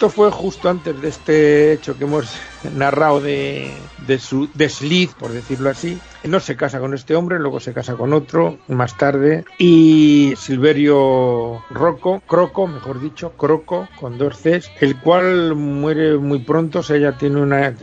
Esto 0.00 0.08
fue 0.08 0.30
justo 0.30 0.70
antes 0.70 0.98
de 0.98 1.08
este 1.10 1.74
hecho 1.74 1.98
que 1.98 2.04
hemos 2.04 2.32
narrado 2.74 3.20
de, 3.20 3.70
de 4.06 4.18
su 4.18 4.48
desliz, 4.54 5.12
por 5.12 5.30
decirlo 5.30 5.68
así. 5.68 5.98
No 6.24 6.38
se 6.40 6.56
casa 6.56 6.80
con 6.80 6.92
este 6.94 7.16
hombre, 7.16 7.38
luego 7.38 7.60
se 7.60 7.72
casa 7.72 7.94
con 7.94 8.12
otro 8.12 8.58
más 8.68 8.96
tarde. 8.98 9.44
Y 9.58 10.34
Silverio 10.36 11.62
Rocco, 11.70 12.22
Croco, 12.26 12.66
mejor 12.66 13.00
dicho, 13.00 13.32
Croco, 13.32 13.88
con 13.98 14.18
dos 14.18 14.36
Cs, 14.38 14.70
el 14.80 14.96
cual 14.96 15.54
muere 15.54 16.18
muy 16.18 16.40
pronto. 16.40 16.80
O 16.80 16.92
ella 16.92 17.16
tiene 17.16 17.40
una, 17.40 17.74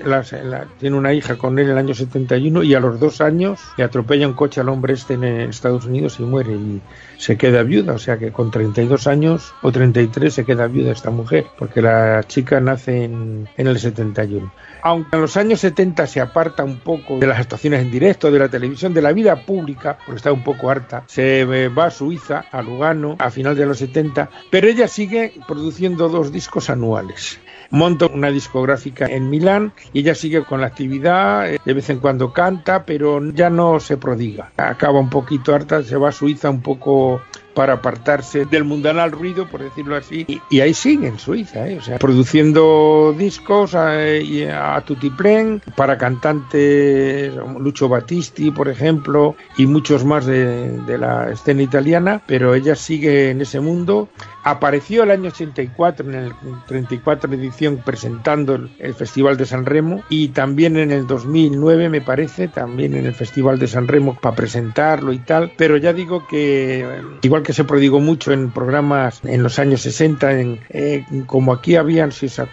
tiene 0.79 0.95
una 0.95 1.13
hija 1.13 1.37
con 1.37 1.57
él 1.57 1.65
en 1.65 1.71
el 1.71 1.77
año 1.77 1.93
71 1.93 2.63
y 2.63 2.75
a 2.75 2.79
los 2.79 2.99
dos 2.99 3.21
años 3.21 3.59
le 3.77 3.83
atropella 3.83 4.27
un 4.27 4.33
coche 4.33 4.61
al 4.61 4.69
hombre 4.69 4.93
este 4.93 5.15
en 5.15 5.23
Estados 5.23 5.85
Unidos 5.85 6.19
y 6.19 6.23
muere. 6.23 6.53
Y 6.53 6.81
se 7.17 7.37
queda 7.37 7.63
viuda, 7.63 7.93
o 7.93 7.99
sea 7.99 8.17
que 8.17 8.31
con 8.31 8.51
32 8.51 9.07
años 9.07 9.53
o 9.61 9.71
33 9.71 10.33
se 10.33 10.45
queda 10.45 10.67
viuda 10.67 10.91
esta 10.91 11.09
mujer, 11.09 11.47
porque 11.57 11.81
la 11.81 12.23
chica 12.27 12.59
nace 12.59 13.05
en, 13.05 13.49
en 13.57 13.67
el 13.67 13.79
71 13.79 14.51
aunque 14.87 15.15
en 15.15 15.21
los 15.21 15.35
años 15.37 15.59
70 15.59 16.07
se 16.07 16.21
aparta 16.21 16.63
un 16.63 16.77
poco 16.77 17.19
de 17.19 17.27
las 17.27 17.39
actuaciones 17.39 17.81
en 17.81 17.91
directo, 17.91 18.26
de 18.31 18.39
la 18.39 18.49
televisión, 18.49 18.93
de 18.93 19.01
la 19.01 19.13
vida 19.13 19.45
pública, 19.45 19.97
porque 20.05 20.17
está 20.17 20.31
un 20.31 20.43
poco 20.43 20.69
harta, 20.69 21.03
se 21.07 21.45
va 21.45 21.85
a 21.85 21.91
Suiza, 21.91 22.45
a 22.51 22.61
Lugano, 22.61 23.15
a 23.19 23.29
final 23.29 23.55
de 23.55 23.65
los 23.65 23.79
70, 23.79 24.29
pero 24.49 24.67
ella 24.67 24.87
sigue 24.87 25.33
produciendo 25.47 26.09
dos 26.09 26.31
discos 26.31 26.69
anuales 26.69 27.39
monta 27.69 28.07
una 28.07 28.31
discográfica 28.31 29.05
en 29.07 29.29
Milán 29.29 29.73
y 29.93 29.99
ella 29.99 30.15
sigue 30.15 30.43
con 30.43 30.61
la 30.61 30.67
actividad, 30.67 31.51
eh, 31.51 31.59
de 31.63 31.73
vez 31.73 31.89
en 31.89 31.99
cuando 31.99 32.31
canta, 32.33 32.85
pero 32.85 33.21
ya 33.31 33.49
no 33.49 33.79
se 33.79 33.97
prodiga. 33.97 34.51
Acaba 34.57 34.99
un 34.99 35.09
poquito 35.09 35.53
harta, 35.53 35.83
se 35.83 35.97
va 35.97 36.09
a 36.09 36.13
Suiza 36.13 36.49
un 36.49 36.61
poco 36.61 37.21
para 37.57 37.73
apartarse 37.73 38.45
del 38.45 38.65
mundanal 38.65 39.11
ruido, 39.11 39.47
por 39.47 39.63
decirlo 39.63 39.95
así, 39.95 40.27
y, 40.51 40.59
ahí 40.59 40.75
sigue 40.75 41.07
en 41.07 41.17
Suiza, 41.17 41.67
¿eh? 41.67 41.79
o 41.79 41.81
sea, 41.81 41.97
produciendo 41.97 43.15
discos 43.17 43.73
a, 43.73 44.75
a 44.75 44.81
tutiplén 44.81 45.63
para 45.75 45.97
cantantes, 45.97 47.33
Lucho 47.59 47.89
Battisti, 47.89 48.51
por 48.51 48.69
ejemplo, 48.69 49.35
y 49.57 49.65
muchos 49.65 50.05
más 50.05 50.27
de, 50.27 50.77
de 50.81 50.97
la 50.99 51.31
escena 51.31 51.63
italiana, 51.63 52.21
pero 52.27 52.53
ella 52.53 52.75
sigue 52.75 53.31
en 53.31 53.41
ese 53.41 53.59
mundo 53.59 54.09
Apareció 54.47 55.03
el 55.03 55.11
año 55.11 55.27
84 55.27 56.09
en 56.09 56.15
el 56.15 56.33
34 56.67 57.33
edición 57.33 57.81
presentando 57.83 58.55
el, 58.55 58.93
Festival 58.93 59.35
de 59.35 59.45
San 59.45 59.65
Remo 59.65 60.03
y 60.07 60.29
también 60.29 60.77
en 60.77 60.89
el 60.91 61.05
2009 61.05 61.89
me 61.89 61.99
parece, 61.99 62.47
también 62.47 62.95
en 62.95 63.05
el 63.05 63.13
Festival 63.13 63.59
de 63.59 63.67
San 63.67 63.89
Remo 63.89 64.17
para 64.21 64.37
presentarlo 64.37 65.11
y 65.11 65.19
tal, 65.19 65.51
pero 65.57 65.75
ya 65.75 65.91
digo 65.91 66.25
que 66.27 66.87
igual 67.23 67.43
que 67.43 67.51
se 67.51 67.65
prodigó 67.65 67.99
mucho 67.99 68.31
en 68.31 68.51
programas 68.51 69.19
en 69.25 69.43
los 69.43 69.59
años 69.59 69.81
60, 69.81 70.39
en, 70.39 70.59
eh, 70.69 71.03
como 71.25 71.51
aquí 71.51 71.75
habían, 71.75 72.13
si 72.13 72.27
os, 72.27 72.39
eh, 72.39 72.45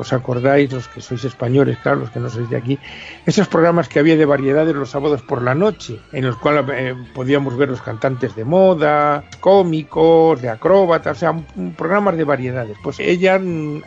os, 0.00 0.14
acordáis, 0.14 0.72
los 0.72 0.88
que 0.88 1.02
sois 1.02 1.24
españoles, 1.24 1.76
claro, 1.82 2.00
los 2.00 2.10
que 2.10 2.20
no 2.20 2.30
sois 2.30 2.48
de 2.48 2.56
aquí, 2.56 2.78
esos 3.26 3.48
programas 3.48 3.90
que 3.90 3.98
había 3.98 4.16
de 4.16 4.24
variedades 4.24 4.74
los 4.74 4.88
sábados 4.88 5.20
por 5.20 5.42
la 5.42 5.54
noche, 5.54 6.00
en 6.10 6.24
los 6.24 6.38
cuales 6.38 6.64
eh, 6.72 6.94
podíamos 7.14 7.54
ver 7.58 7.68
los 7.68 7.82
cantantes 7.82 8.34
de 8.34 8.46
moda, 8.46 9.24
cómicos, 9.40 10.40
de 10.40 10.48
acróbatas, 10.48 11.18
o 11.18 11.20
sea, 11.20 11.33
programas 11.76 12.16
de 12.16 12.24
variedades. 12.24 12.76
Pues 12.82 13.00
ella 13.00 13.38
mm, 13.38 13.82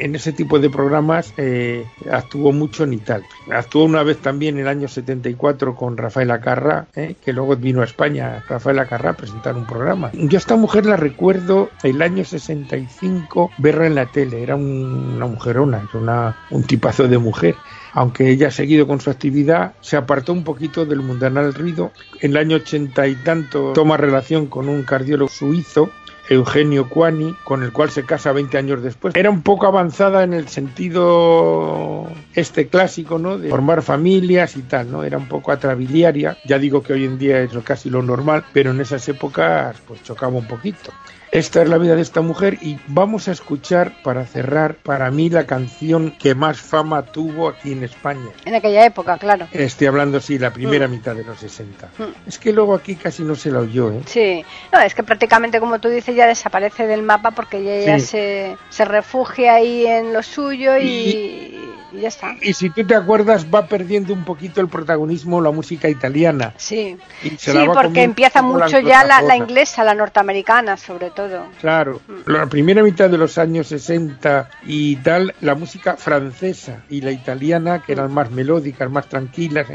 en 0.00 0.14
ese 0.14 0.32
tipo 0.32 0.58
de 0.58 0.70
programas 0.70 1.32
eh, 1.36 1.84
actuó 2.10 2.52
mucho 2.52 2.84
en 2.84 2.92
Italia. 2.92 3.28
Actuó 3.50 3.84
una 3.84 4.02
vez 4.02 4.18
también 4.18 4.56
en 4.56 4.62
el 4.62 4.68
año 4.68 4.88
74 4.88 5.74
con 5.74 5.96
Rafael 5.96 6.30
Acarra, 6.30 6.86
eh, 6.94 7.16
que 7.24 7.32
luego 7.32 7.56
vino 7.56 7.82
a 7.82 7.84
España 7.84 8.44
Rafael 8.48 8.78
Acarra 8.78 9.10
a 9.10 9.16
presentar 9.16 9.56
un 9.56 9.66
programa. 9.66 10.10
Yo 10.12 10.36
a 10.36 10.40
esta 10.40 10.56
mujer 10.56 10.86
la 10.86 10.96
recuerdo 10.96 11.70
el 11.82 12.02
año 12.02 12.24
65 12.24 13.50
verla 13.58 13.86
en 13.86 13.94
la 13.94 14.06
tele. 14.06 14.42
Era 14.42 14.56
una 14.56 15.26
mujerona, 15.26 15.88
una, 15.94 16.36
un 16.50 16.62
tipazo 16.64 17.08
de 17.08 17.18
mujer 17.18 17.56
aunque 17.96 18.28
ella 18.28 18.48
ha 18.48 18.50
seguido 18.50 18.86
con 18.86 19.00
su 19.00 19.08
actividad, 19.08 19.72
se 19.80 19.96
apartó 19.96 20.34
un 20.34 20.44
poquito 20.44 20.84
del 20.84 21.00
mundanal 21.00 21.54
ruido. 21.54 21.92
En 22.20 22.32
el 22.32 22.36
año 22.36 22.56
ochenta 22.56 23.06
y 23.06 23.14
tanto 23.14 23.72
toma 23.72 23.96
relación 23.96 24.48
con 24.48 24.68
un 24.68 24.82
cardiólogo 24.82 25.30
suizo 25.30 25.90
Eugenio 26.28 26.88
Cuani, 26.88 27.34
con 27.44 27.62
el 27.62 27.72
cual 27.72 27.90
se 27.90 28.04
casa 28.04 28.32
20 28.32 28.58
años 28.58 28.82
después. 28.82 29.14
Era 29.14 29.30
un 29.30 29.42
poco 29.42 29.66
avanzada 29.66 30.24
en 30.24 30.32
el 30.32 30.48
sentido 30.48 32.08
este 32.34 32.68
clásico, 32.68 33.18
¿no? 33.18 33.38
De 33.38 33.48
formar 33.48 33.82
familias 33.82 34.56
y 34.56 34.62
tal, 34.62 34.90
¿no? 34.90 35.04
Era 35.04 35.18
un 35.18 35.28
poco 35.28 35.52
atrabiliaria. 35.52 36.36
Ya 36.44 36.58
digo 36.58 36.82
que 36.82 36.92
hoy 36.92 37.04
en 37.04 37.18
día 37.18 37.40
es 37.40 37.52
casi 37.64 37.90
lo 37.90 38.02
normal, 38.02 38.44
pero 38.52 38.70
en 38.70 38.80
esas 38.80 39.08
épocas 39.08 39.76
pues 39.86 40.02
chocaba 40.02 40.36
un 40.36 40.46
poquito. 40.46 40.92
Esta 41.30 41.62
es 41.62 41.68
la 41.68 41.78
vida 41.78 41.94
de 41.96 42.02
esta 42.02 42.20
mujer 42.20 42.58
y 42.62 42.78
vamos 42.86 43.28
a 43.28 43.32
escuchar 43.32 43.92
para 44.02 44.24
cerrar 44.26 44.76
para 44.76 45.10
mí 45.10 45.28
la 45.28 45.46
canción 45.46 46.12
que 46.12 46.34
más 46.34 46.60
fama 46.60 47.02
tuvo 47.02 47.48
aquí 47.48 47.72
en 47.72 47.82
España. 47.84 48.30
En 48.44 48.54
aquella 48.54 48.84
época, 48.84 49.18
claro. 49.18 49.48
Estoy 49.52 49.88
hablando, 49.88 50.20
sí, 50.20 50.38
la 50.38 50.52
primera 50.52 50.88
mm. 50.88 50.90
mitad 50.90 51.14
de 51.14 51.24
los 51.24 51.38
60. 51.38 51.88
Mm. 51.98 52.28
Es 52.28 52.38
que 52.38 52.52
luego 52.52 52.74
aquí 52.74 52.94
casi 52.94 53.22
no 53.22 53.34
se 53.34 53.50
la 53.50 53.60
oyó, 53.60 53.90
¿eh? 53.90 54.02
Sí, 54.06 54.44
no, 54.72 54.80
es 54.80 54.94
que 54.94 55.02
prácticamente 55.02 55.60
como 55.60 55.78
tú 55.78 55.88
dices 55.88 56.14
ya 56.14 56.26
desaparece 56.26 56.86
del 56.86 57.02
mapa 57.02 57.32
porque 57.32 57.82
ella 57.82 57.98
se, 57.98 58.56
se 58.70 58.84
refugia 58.84 59.54
ahí 59.54 59.86
en 59.86 60.12
lo 60.12 60.22
suyo 60.22 60.78
y 60.78 61.66
y 61.92 62.00
ya 62.00 62.08
está. 62.08 62.36
Y 62.40 62.52
si 62.52 62.70
tú 62.70 62.84
te 62.84 62.94
acuerdas, 62.94 63.46
va 63.52 63.66
perdiendo 63.66 64.12
un 64.12 64.24
poquito 64.24 64.60
el 64.60 64.68
protagonismo 64.68 65.40
la 65.40 65.50
música 65.50 65.88
italiana. 65.88 66.52
Sí, 66.56 66.96
sí 67.38 67.52
porque 67.72 68.02
empieza 68.02 68.42
mucho 68.42 68.78
ya 68.80 69.04
la, 69.04 69.36
inglesa, 69.36 69.84
la 69.84 69.94
norteamericana, 69.94 70.76
sobre 70.76 71.10
todo. 71.16 71.46
Claro, 71.60 72.00
mm. 72.06 72.30
la 72.30 72.46
primera 72.46 72.84
mitad 72.84 73.10
de 73.10 73.18
los 73.18 73.38
años 73.38 73.66
60 73.66 74.48
y 74.66 74.94
tal, 74.96 75.34
la 75.40 75.56
música 75.56 75.96
francesa 75.96 76.84
y 76.88 77.00
la 77.00 77.10
italiana, 77.10 77.82
que 77.82 77.92
eran 77.92 78.12
más 78.12 78.30
melódicas, 78.30 78.88
más 78.88 79.08
tranquilas 79.08 79.66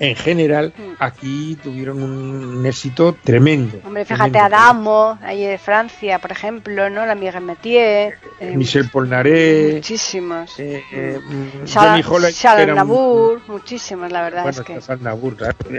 en, 0.00 0.16
general, 0.16 0.72
mm. 0.76 0.94
aquí 0.98 1.56
tuvieron 1.62 2.02
un, 2.02 2.66
éxito 2.66 3.16
tremendo. 3.22 3.78
Hombre, 3.84 4.04
fíjate, 4.04 4.38
Adamo, 4.38 5.18
ahí 5.22 5.46
de 5.46 5.58
Francia, 5.58 6.18
por 6.18 6.32
ejemplo, 6.32 6.90
¿no? 6.90 7.06
La 7.06 7.14
Miguel 7.14 7.40
Metier. 7.42 8.18
Eh, 8.40 8.56
Michel 8.56 8.88
Polnareff. 8.90 9.74
Muchísimos. 9.76 10.58
Eh, 10.58 10.82
eh, 10.92 11.20
Nabur, 12.74 13.40
muchísimas, 13.46 14.10
la 14.10 14.22
verdad 14.22 14.48
es 14.48 14.60
que. 14.62 14.78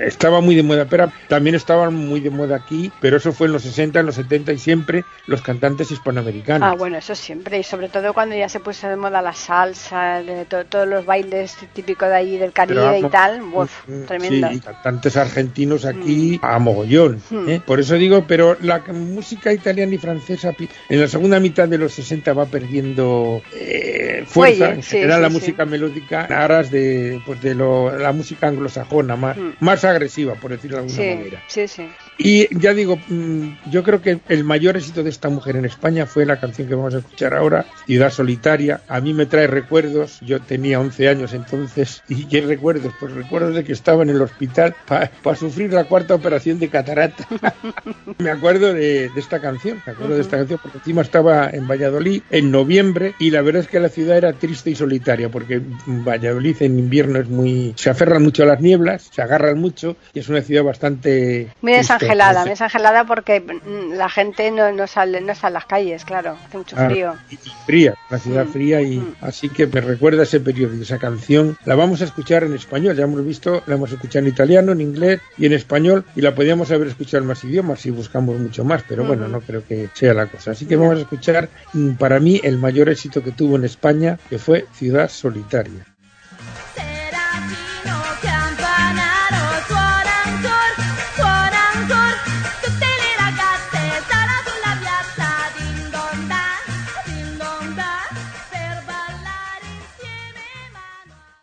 estaba 0.06 0.41
muy 0.41 0.56
de 0.56 0.63
moda, 0.63 0.86
pero 0.86 1.12
también 1.28 1.56
estaban 1.56 1.93
muy 1.93 2.19
de 2.19 2.30
moda 2.30 2.56
aquí, 2.56 2.91
pero 3.02 3.17
eso 3.17 3.34
fue 3.34 3.48
en 3.48 3.54
los 3.54 3.63
60, 3.63 4.00
en 4.00 4.06
los 4.06 4.15
70 4.15 4.54
y 4.54 4.58
siempre 4.58 4.99
los 5.28 5.42
cantantes 5.42 5.92
hispanoamericanos. 5.92 6.68
Ah, 6.68 6.76
bueno, 6.76 6.98
eso 6.98 7.16
siempre, 7.16 7.60
y 7.60 7.64
sobre 7.64 7.90
todo 7.90 8.14
cuando 8.14 8.36
ya 8.36 8.50
se 8.50 8.60
puso 8.60 8.88
de 8.88 8.96
moda 8.96 9.22
la 9.22 9.34
salsa, 9.34 10.22
de 10.24 10.46
todos 10.46 10.88
los 10.88 11.06
bailes 11.06 11.56
típicos 11.74 12.10
de 12.10 12.16
allí 12.16 12.38
del 12.38 12.52
Caribe 12.52 13.00
y 13.00 13.10
tal, 13.10 13.42
uf, 13.42 13.72
mm, 13.88 14.04
tremendo. 14.06 14.50
Sí, 14.50 14.60
cantantes 14.60 15.18
argentinos 15.18 15.86
aquí 15.86 16.40
mm. 16.42 16.46
a 16.46 16.60
mogollón. 16.60 17.22
Mm. 17.30 17.50
¿eh? 17.50 17.62
Por 17.66 17.80
eso 17.80 17.96
digo, 17.96 18.26
pero 18.28 18.58
la 18.62 18.80
música 18.80 19.54
italiana 19.54 19.94
y 19.96 19.98
francesa 19.98 20.54
en 20.90 21.02
la 21.02 21.08
segunda 21.08 21.40
mitad 21.40 21.68
de 21.68 21.78
los 21.78 21.94
60 21.94 22.34
va 22.34 22.46
perdiendo 22.46 23.42
eh, 23.54 24.24
fuerza, 24.28 24.74
en 24.74 24.84
general 24.84 25.22
la 25.22 25.30
música 25.30 25.66
melódica 25.66 26.26
aras 26.26 26.72
de, 26.72 27.22
pues 27.26 27.42
de 27.42 27.56
lo, 27.56 27.98
la 27.98 28.12
música 28.12 28.48
anglosajona, 28.48 29.16
más, 29.16 29.38
mm. 29.38 29.52
más 29.60 29.84
agresiva, 29.84 30.36
por 30.36 30.52
decirlo 30.52 30.78
de 30.78 30.84
alguna 30.84 31.16
manera. 31.16 31.44
Sí, 31.48 31.68
sí. 31.68 31.88
Y 32.22 32.54
ya 32.60 32.74
digo, 32.74 33.00
mm, 33.08 33.72
yo 33.72 33.82
creo 33.82 34.02
que 34.02 34.20
el 34.28 34.44
mayor 34.44 34.76
éxito 34.76 35.04
de 35.04 35.10
esta 35.10 35.30
mujer 35.30 35.56
en 35.56 35.64
España 35.64 36.06
fue 36.06 36.26
la 36.26 36.38
canción 36.38 36.68
que 36.68 36.76
vamos 36.76 36.94
a 36.94 36.98
escuchar 36.98 37.34
ahora, 37.34 37.66
Ciudad 37.86 38.12
Solitaria. 38.12 38.82
A 38.90 39.00
mí 39.00 39.14
me 39.14 39.26
trae 39.26 39.48
recuerdos, 39.48 40.20
yo 40.20 40.42
tenía 40.42 40.82
11 40.82 41.08
años 41.08 41.34
entonces, 41.34 42.04
¿y 42.10 42.26
qué 42.26 42.42
recuerdos? 42.42 42.94
Pues 43.00 43.14
recuerdos 43.14 43.56
de 43.56 43.64
que 43.64 43.72
estaba 43.72 44.04
en 44.04 44.10
el 44.10 44.22
hospital 44.22 44.76
para 44.86 45.10
sufrir 45.38 45.72
la 45.72 45.86
cuarta 45.86 46.14
operación 46.14 46.60
de 46.60 46.68
catarata. 46.68 47.26
me 48.18 48.30
acuerdo 48.30 48.74
de, 48.74 49.10
esta 49.16 49.40
canción, 49.40 49.82
me 49.86 49.94
acuerdo 49.94 50.16
de 50.16 50.22
esta 50.22 50.38
canción, 50.38 50.60
porque 50.62 50.80
encima 50.80 51.04
estaba 51.04 51.50
en 51.50 51.70
Valladolid 51.70 52.22
en 52.32 52.52
noviembre 52.52 53.14
y 53.20 53.32
la 53.32 53.42
verdad 53.42 53.62
es 53.62 53.70
que 53.70 53.80
la 53.80 53.88
ciudad 53.88 54.18
era 54.18 54.34
triste 54.34 54.72
y 54.72 54.76
solitaria, 54.76 55.30
porque 55.30 55.62
Valladolid 55.88 56.58
en 56.60 56.80
invierno 56.80 57.20
es 57.20 57.30
muy... 57.30 57.74
se 57.78 57.90
aferran 57.90 58.24
mucho 58.24 58.44
a 58.44 58.48
las 58.48 58.60
nieblas, 58.60 59.10
se 59.10 59.22
agarran 59.22 59.58
mucho 59.58 59.96
y 60.14 60.20
es 60.20 60.28
una 60.28 60.42
ciudad 60.42 60.66
bastante... 60.66 61.48
Muy 61.62 61.76
desangelada, 62.10 62.41
muy 62.41 62.50
desangelada 62.50 63.06
porque 63.06 63.41
mm, 63.41 63.93
la 63.93 64.10
gente 64.10 64.52
no, 64.52 64.72
no 64.72 64.88
sale 64.88 65.22
no 65.22 65.32
está 65.32 65.48
en 65.48 65.54
las 65.54 65.65
calles, 65.65 66.06
claro, 66.06 66.38
hace 66.45 66.58
mucho 66.58 66.76
ah, 66.80 66.86
frío. 66.86 67.15
y, 67.30 67.38
fría, 67.65 67.95
la 68.10 68.19
ciudad 68.19 68.45
mm, 68.45 68.52
fría 68.52 68.82
y 68.82 68.98
mm. 68.98 69.15
así 69.22 69.50
que 69.50 69.67
me 69.67 69.82
recuerda 69.82 70.24
ese 70.24 70.39
periodo 70.39 70.76
y 70.76 70.82
esa 70.82 70.98
canción. 70.98 71.58
La 71.65 71.76
vamos 71.76 72.02
a 72.02 72.06
escuchar 72.06 72.43
en 72.43 72.54
español, 72.54 72.95
ya 72.95 73.04
hemos 73.04 73.24
visto, 73.26 73.63
la 73.65 73.76
hemos 73.76 73.91
escuchado 73.91 74.26
en 74.26 74.32
italiano, 74.32 74.72
en 74.72 74.82
inglés 74.82 75.22
y 75.38 75.45
en 75.45 75.54
español 75.54 76.06
y 76.15 76.22
la 76.22 76.36
podíamos 76.36 76.72
haber 76.72 76.88
escuchado 76.88 77.24
en 77.24 77.28
más 77.28 77.43
idiomas 77.43 77.80
si 77.80 77.91
buscamos 77.91 78.38
mucho 78.39 78.63
más, 78.63 78.84
pero 78.88 79.06
bueno, 79.06 79.28
no 79.28 79.41
creo 79.41 79.65
que 79.65 79.89
sea 79.93 80.13
la 80.13 80.28
cosa. 80.28 80.52
Así 80.52 80.65
que 80.65 80.76
vamos 80.76 80.98
a 80.98 81.02
escuchar 81.02 81.50
para 81.98 82.19
mí 82.19 82.39
el 82.43 82.58
mayor 82.58 82.89
éxito 82.89 83.24
que 83.24 83.32
tuvo 83.32 83.56
en 83.56 83.65
España, 83.65 84.17
que 84.30 84.39
fue 84.39 84.65
Ciudad 84.74 85.10
Solitaria. 85.10 85.88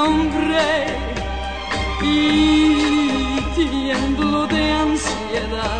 nombre 0.00 0.86
y 2.02 3.38
tiemblo 3.54 4.46
de 4.46 4.72
ansiedad. 4.72 5.79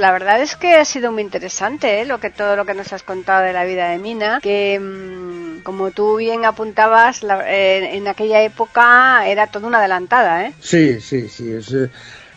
La 0.00 0.12
verdad 0.12 0.40
es 0.40 0.56
que 0.56 0.76
ha 0.76 0.84
sido 0.86 1.12
muy 1.12 1.22
interesante 1.22 2.00
¿eh? 2.00 2.06
lo 2.06 2.18
que 2.20 2.30
todo 2.30 2.56
lo 2.56 2.64
que 2.64 2.72
nos 2.72 2.90
has 2.94 3.02
contado 3.02 3.44
de 3.44 3.52
la 3.52 3.64
vida 3.64 3.90
de 3.90 3.98
Mina, 3.98 4.40
que 4.42 4.80
mm, 4.80 5.62
como 5.62 5.90
tú 5.90 6.16
bien 6.16 6.46
apuntabas, 6.46 7.22
la- 7.22 7.44
eh, 7.46 7.96
en 7.96 8.08
aquella 8.08 8.40
época 8.42 9.26
era 9.28 9.46
toda 9.48 9.66
una 9.68 9.78
adelantada, 9.78 10.46
¿eh? 10.46 10.54
Sí, 10.60 11.00
sí, 11.02 11.28
sí. 11.28 11.50
Eh, 11.50 11.90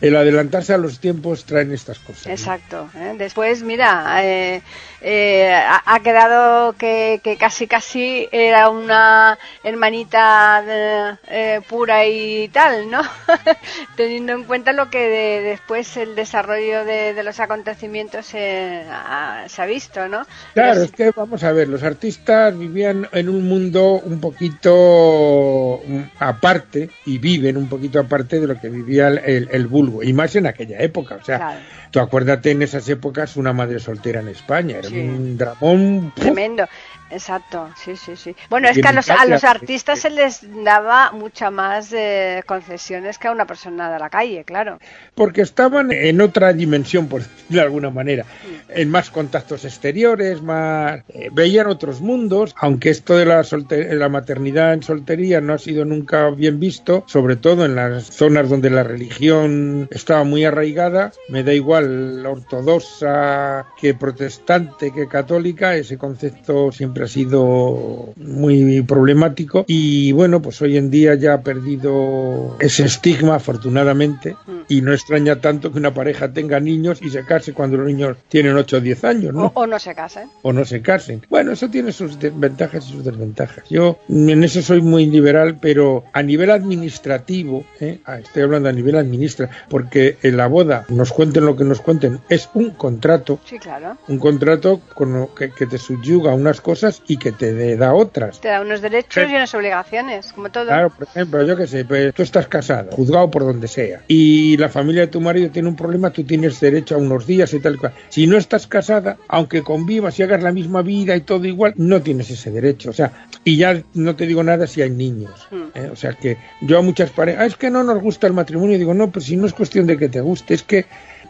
el 0.04 0.16
adelantarse 0.18 0.74
a 0.74 0.78
los 0.78 1.00
tiempos 1.00 1.46
traen 1.46 1.72
estas 1.72 1.98
cosas. 2.00 2.28
Exacto. 2.28 2.90
¿eh? 2.96 3.16
Después, 3.18 3.64
mira, 3.64 4.18
eh, 4.22 4.62
eh, 5.02 5.54
ha, 5.54 6.00
quedado 6.02 6.74
que, 6.74 7.22
que 7.24 7.38
casi 7.38 7.68
casi 7.68 8.28
era 8.32 8.70
una 8.70 9.38
hermanita 9.64 10.62
de- 10.66 11.18
eh, 11.30 11.62
pura 11.70 12.06
y 12.06 12.50
tal, 12.50 12.90
¿no? 12.92 13.02
Teniendo 13.96 14.34
en 14.34 14.44
cuenta 14.44 14.74
lo 14.74 14.90
que 14.90 15.00
de- 15.08 15.42
después 15.42 15.96
el 15.98 16.16
desarrollo 16.16 16.84
de, 16.84 17.14
de 17.14 17.24
los 17.24 17.40
acontecimientos 17.40 18.28
eh, 18.34 18.86
ha- 18.92 19.46
se 19.48 19.62
ha 19.62 19.66
visto, 19.66 20.08
¿no? 20.10 20.26
Claro, 20.54 20.74
Pero 20.74 20.84
es 20.84 20.92
que 20.92 21.12
vamos 21.16 21.44
a 21.46 21.52
ver, 21.54 21.70
los 21.70 21.84
artistas 21.84 22.58
vivían 22.58 23.08
en 23.14 23.30
un 23.30 23.48
mundo 23.48 24.02
un 24.04 24.20
poquito 24.20 25.82
mm, 25.86 26.02
aparte 26.20 26.90
y 27.06 27.18
viven 27.20 27.58
un 27.58 27.68
poquito 27.70 28.00
aparte 28.00 28.40
de 28.40 28.48
lo 28.48 28.60
que 28.60 28.70
vivía 28.70 29.08
el, 29.08 29.18
el- 29.20 29.50
el 29.52 29.68
vulgo, 29.68 29.93
y 30.02 30.14
más 30.14 30.36
en 30.36 30.48
aquella 30.48 30.80
época. 30.80 31.16
O 31.22 31.24
sea, 31.24 31.38
Claro. 31.38 31.60
tú 31.92 32.00
acuérdate 32.00 32.52
en 32.52 32.62
esas 32.62 32.88
épocas 32.90 33.36
una 33.36 33.54
madre 33.54 33.80
soltera 33.80 34.22
en 34.22 34.30
España, 34.30 34.78
era 34.78 34.90
Sí. 34.90 34.98
un 35.00 35.38
dramón. 35.38 36.12
¡puf! 36.16 36.24
Tremendo, 36.24 36.66
exacto, 37.14 37.70
sí, 37.78 37.96
sí, 37.96 38.16
sí. 38.16 38.36
Bueno, 38.50 38.68
es 38.68 38.78
que 38.80 38.88
a 38.88 38.94
los, 38.94 39.10
a 39.10 39.26
los 39.26 39.44
artistas 39.44 40.00
se 40.00 40.10
les 40.10 40.42
daba 40.64 41.12
mucha 41.12 41.52
más 41.52 41.92
eh, 41.94 42.44
concesiones 42.46 43.18
que 43.18 43.28
a 43.28 43.32
una 43.32 43.46
persona 43.46 43.92
de 43.92 44.00
la 44.00 44.10
calle, 44.10 44.44
claro. 44.44 44.80
porque 45.16 45.42
estaban 45.42 45.92
en 45.92 46.20
otra 46.22 46.54
dimensión, 46.54 47.08
por 47.08 47.22
decirlo 47.24 47.44
de 47.50 47.62
alguna 47.62 47.90
manera, 47.90 48.26
en 48.70 48.90
más 48.90 49.10
contactos 49.10 49.66
exteriores, 49.66 50.42
más 50.42 51.02
eh, 51.10 51.30
veían 51.32 51.68
otros 51.68 52.02
mundos, 52.02 52.56
aunque 52.58 52.90
esto 52.90 53.16
de 53.18 53.26
la, 53.26 53.42
solte- 53.42 53.94
la 53.94 54.10
maternidad 54.10 54.74
en 54.74 54.84
soltería 54.84 55.40
no 55.42 55.54
ha 55.54 55.58
sido 55.58 55.86
nunca 55.86 56.30
bien 56.32 56.60
visto, 56.60 57.04
sobre 57.08 57.36
todo 57.36 57.66
en 57.66 57.76
las 57.76 58.06
zonas 58.06 58.50
donde 58.50 58.70
la 58.70 58.84
religión 58.84 59.88
estaba 59.92 60.24
muy 60.24 60.46
arraigada, 60.46 61.12
me 61.30 61.44
da 61.44 61.54
igual 61.54 62.26
ortodoxa 62.26 63.66
que 63.80 63.94
protestante 63.94 64.92
que 64.92 65.08
católica, 65.08 65.76
ese 65.76 65.98
concepto 65.98 66.72
siempre 66.72 67.03
ha 67.04 67.08
sido 67.08 68.14
muy 68.18 68.82
problemático 68.84 69.66
y 69.68 70.12
bueno, 70.12 70.42
pues 70.42 70.62
hoy 70.62 70.78
en 70.78 70.90
día 70.90 71.16
ya 71.16 71.34
ha 71.36 71.42
perdido 71.42 72.56
ese 72.60 72.86
estigma 72.86 73.36
afortunadamente. 73.36 74.36
Y 74.70 74.82
no 74.82 74.94
extraña 74.94 75.42
tanto 75.42 75.72
que 75.72 75.80
una 75.80 75.94
pareja 75.94 76.32
tenga 76.32 76.60
niños 76.60 77.00
y 77.02 77.10
se 77.10 77.26
case 77.26 77.54
cuando 77.54 77.78
los 77.78 77.88
niños 77.88 78.18
tienen 78.30 78.56
8 78.56 78.78
o 78.78 78.80
10 78.82 79.04
años, 79.04 79.34
¿no? 79.34 79.52
O, 79.56 79.62
o 79.64 79.68
no 79.68 79.78
se 79.78 79.94
casen. 79.94 80.30
o 80.42 80.54
no 80.54 80.64
se 80.66 80.82
casen. 80.82 81.22
Bueno, 81.30 81.52
eso 81.52 81.70
tiene 81.70 81.92
sus 81.92 82.18
ventajas 82.20 82.88
y 82.88 82.92
sus 82.94 83.04
desventajas. 83.04 83.66
Yo 83.70 84.00
en 84.08 84.44
eso 84.44 84.62
soy 84.62 84.82
muy 84.82 85.06
liberal, 85.08 85.58
pero 85.60 86.06
a 86.14 86.24
nivel 86.24 86.50
administrativo, 86.52 87.66
¿eh? 87.80 88.00
Ah, 88.06 88.20
estoy 88.20 88.44
hablando 88.44 88.70
a 88.70 88.72
nivel 88.74 88.96
administrativo, 88.96 89.58
porque 89.70 90.18
en 90.24 90.38
la 90.38 90.48
boda, 90.48 90.86
nos 90.90 91.12
cuenten 91.12 91.46
lo 91.46 91.56
que 91.56 91.64
nos 91.64 91.82
cuenten, 91.82 92.20
es 92.30 92.50
un 92.54 92.72
contrato, 92.72 93.40
Sí, 93.46 93.60
claro. 93.60 93.98
un 94.08 94.20
contrato 94.20 94.82
con 94.96 95.14
lo 95.14 95.34
que, 95.36 95.52
que 95.52 95.66
te 95.66 95.78
subyuga 95.78 96.34
unas 96.34 96.62
cosas 96.62 96.93
y 97.08 97.18
que 97.18 97.32
te 97.32 97.54
de- 97.54 97.78
da 97.78 97.94
otras. 97.94 98.40
Te 98.42 98.50
da 98.50 98.62
unos 98.62 98.82
derechos 98.82 99.24
Sí. 99.26 99.32
y 99.32 99.36
unas 99.36 99.54
obligaciones, 99.56 100.34
como 100.34 100.50
todo. 100.52 100.66
Claro, 100.66 100.90
por 100.92 101.08
ejemplo, 101.08 101.44
yo 101.46 101.56
qué 101.58 101.66
sé, 101.68 101.86
pues 101.86 102.14
tú 102.14 102.22
estás 102.24 102.48
casado, 102.48 102.92
juzgado 102.92 103.32
por 103.32 103.44
donde 103.44 103.68
sea, 103.68 104.02
y 104.08 104.58
la 104.58 104.70
familia 104.70 105.02
de 105.02 105.08
tu 105.08 105.22
marido 105.22 105.50
tiene 105.50 105.70
un 105.70 105.76
problema, 105.76 106.12
tú 106.12 106.24
tienes 106.24 106.60
derecho 106.60 106.96
a 106.96 106.98
unos 106.98 107.26
días 107.26 107.54
y 107.54 107.60
tal 107.60 107.78
cual. 107.80 107.94
Si 108.10 108.28
no 108.28 108.38
estás 108.38 108.68
casada, 108.68 109.18
aunque 109.28 109.64
convivas 109.64 110.20
y 110.20 110.24
hagas 110.24 110.44
la 110.44 110.52
misma 110.52 110.82
vida 110.82 111.16
y 111.16 111.22
todo 111.22 111.46
igual, 111.46 111.74
no 111.78 112.02
tienes 112.02 112.30
ese 112.30 112.52
derecho. 112.52 112.90
O 112.90 112.94
sea, 112.94 113.28
y 113.44 113.58
ya 113.58 113.82
no 113.94 114.16
te 114.16 114.28
digo 114.28 114.44
nada 114.44 114.68
si 114.68 114.82
hay 114.82 114.90
niños. 114.90 115.48
Mm. 115.52 115.64
¿eh? 115.78 115.90
O 115.92 115.96
sea 115.96 116.14
que 116.14 116.38
yo 116.62 116.78
a 116.78 116.82
muchas 116.82 117.10
parejas, 117.10 117.42
"Ah, 117.42 117.46
es 117.46 117.56
que 117.56 117.70
no 117.70 117.84
nos 117.84 118.02
gusta 118.02 118.28
el 118.28 118.34
matrimonio, 118.34 118.78
digo, 118.78 118.94
no, 118.94 119.10
pues 119.12 119.26
si 119.26 119.36
no 119.36 119.46
es 119.48 119.54
cuestión 119.54 119.88
de 119.88 119.98
que 119.98 120.10
te 120.10 120.22
guste, 120.22 120.54
es 120.54 120.64
que 120.64 120.86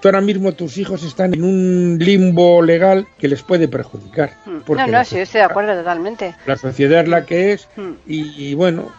ahora 0.10 0.22
mismo 0.22 0.52
tus 0.54 0.78
hijos 0.78 1.04
están 1.04 1.34
en 1.34 1.44
un 1.44 1.98
limbo 2.00 2.62
legal 2.62 3.08
que 3.18 3.28
les 3.28 3.42
puede 3.44 3.68
perjudicar. 3.68 4.32
Mm. 4.46 4.58
porque 4.66 4.84
No, 4.84 4.88
no, 5.00 5.06
sí, 5.06 5.18
estoy 5.20 5.40
de 5.40 5.46
acuerdo 5.46 5.74
totalmente. 5.76 6.36
la 6.46 6.58
sociedad 6.58 7.02
es 7.02 7.08
la 7.10 7.26
que 7.26 7.54
es 7.54 7.68
Mm. 7.76 7.92
y, 8.08 8.50
y 8.50 8.54
bueno, 8.56 8.92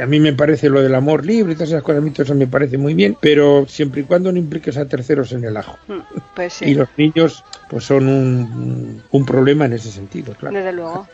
a 0.00 0.06
mí 0.06 0.20
me 0.20 0.32
parece 0.32 0.68
lo 0.68 0.82
del 0.82 0.94
amor 0.94 1.24
libre 1.24 1.52
y 1.52 1.54
todas 1.54 1.70
esas 1.70 1.82
cosas, 1.82 1.98
a 2.02 2.04
mí 2.04 2.10
todo 2.10 2.24
eso 2.24 2.34
me 2.34 2.46
parece 2.46 2.78
muy 2.78 2.94
bien, 2.94 3.16
pero 3.20 3.66
siempre 3.68 4.02
y 4.02 4.04
cuando 4.04 4.30
no 4.32 4.38
impliques 4.38 4.76
a 4.76 4.84
terceros 4.86 5.32
en 5.32 5.44
el 5.44 5.56
ajo. 5.56 5.78
Mm, 5.88 5.98
Pues 6.34 6.52
sí, 6.54 6.66
Y 6.66 6.74
los 6.74 6.88
niños 6.96 7.44
pues 7.68 7.84
son 7.84 8.08
un, 8.08 9.02
un 9.10 9.24
problema 9.24 9.64
en 9.66 9.74
ese 9.74 9.90
sentido, 9.92 10.34
claro. 10.34 10.56
desde 10.56 10.72
luego. 10.72 11.06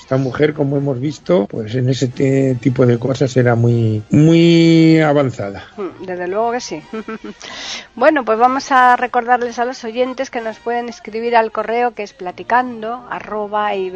Esta 0.00 0.16
mujer, 0.16 0.54
como 0.54 0.76
hemos 0.76 1.00
visto, 1.00 1.46
pues 1.50 1.74
en 1.74 1.88
ese 1.88 2.08
tipo 2.60 2.86
de 2.86 2.98
cosas 2.98 3.36
era 3.36 3.54
muy, 3.56 4.02
muy 4.10 5.00
avanzada. 5.00 5.64
Desde 6.06 6.28
luego 6.28 6.52
que 6.52 6.60
sí. 6.60 6.80
bueno, 7.96 8.24
pues 8.24 8.38
vamos 8.44 8.70
a 8.72 8.94
recordarles 8.96 9.58
a 9.58 9.64
los 9.64 9.84
oyentes 9.84 10.28
que 10.28 10.42
nos 10.42 10.58
pueden 10.58 10.90
escribir 10.90 11.34
al 11.34 11.50
correo 11.50 11.94
que 11.94 12.02
es 12.02 12.12
platicando 12.12 13.02
arroba 13.08 13.74
y 13.74 13.90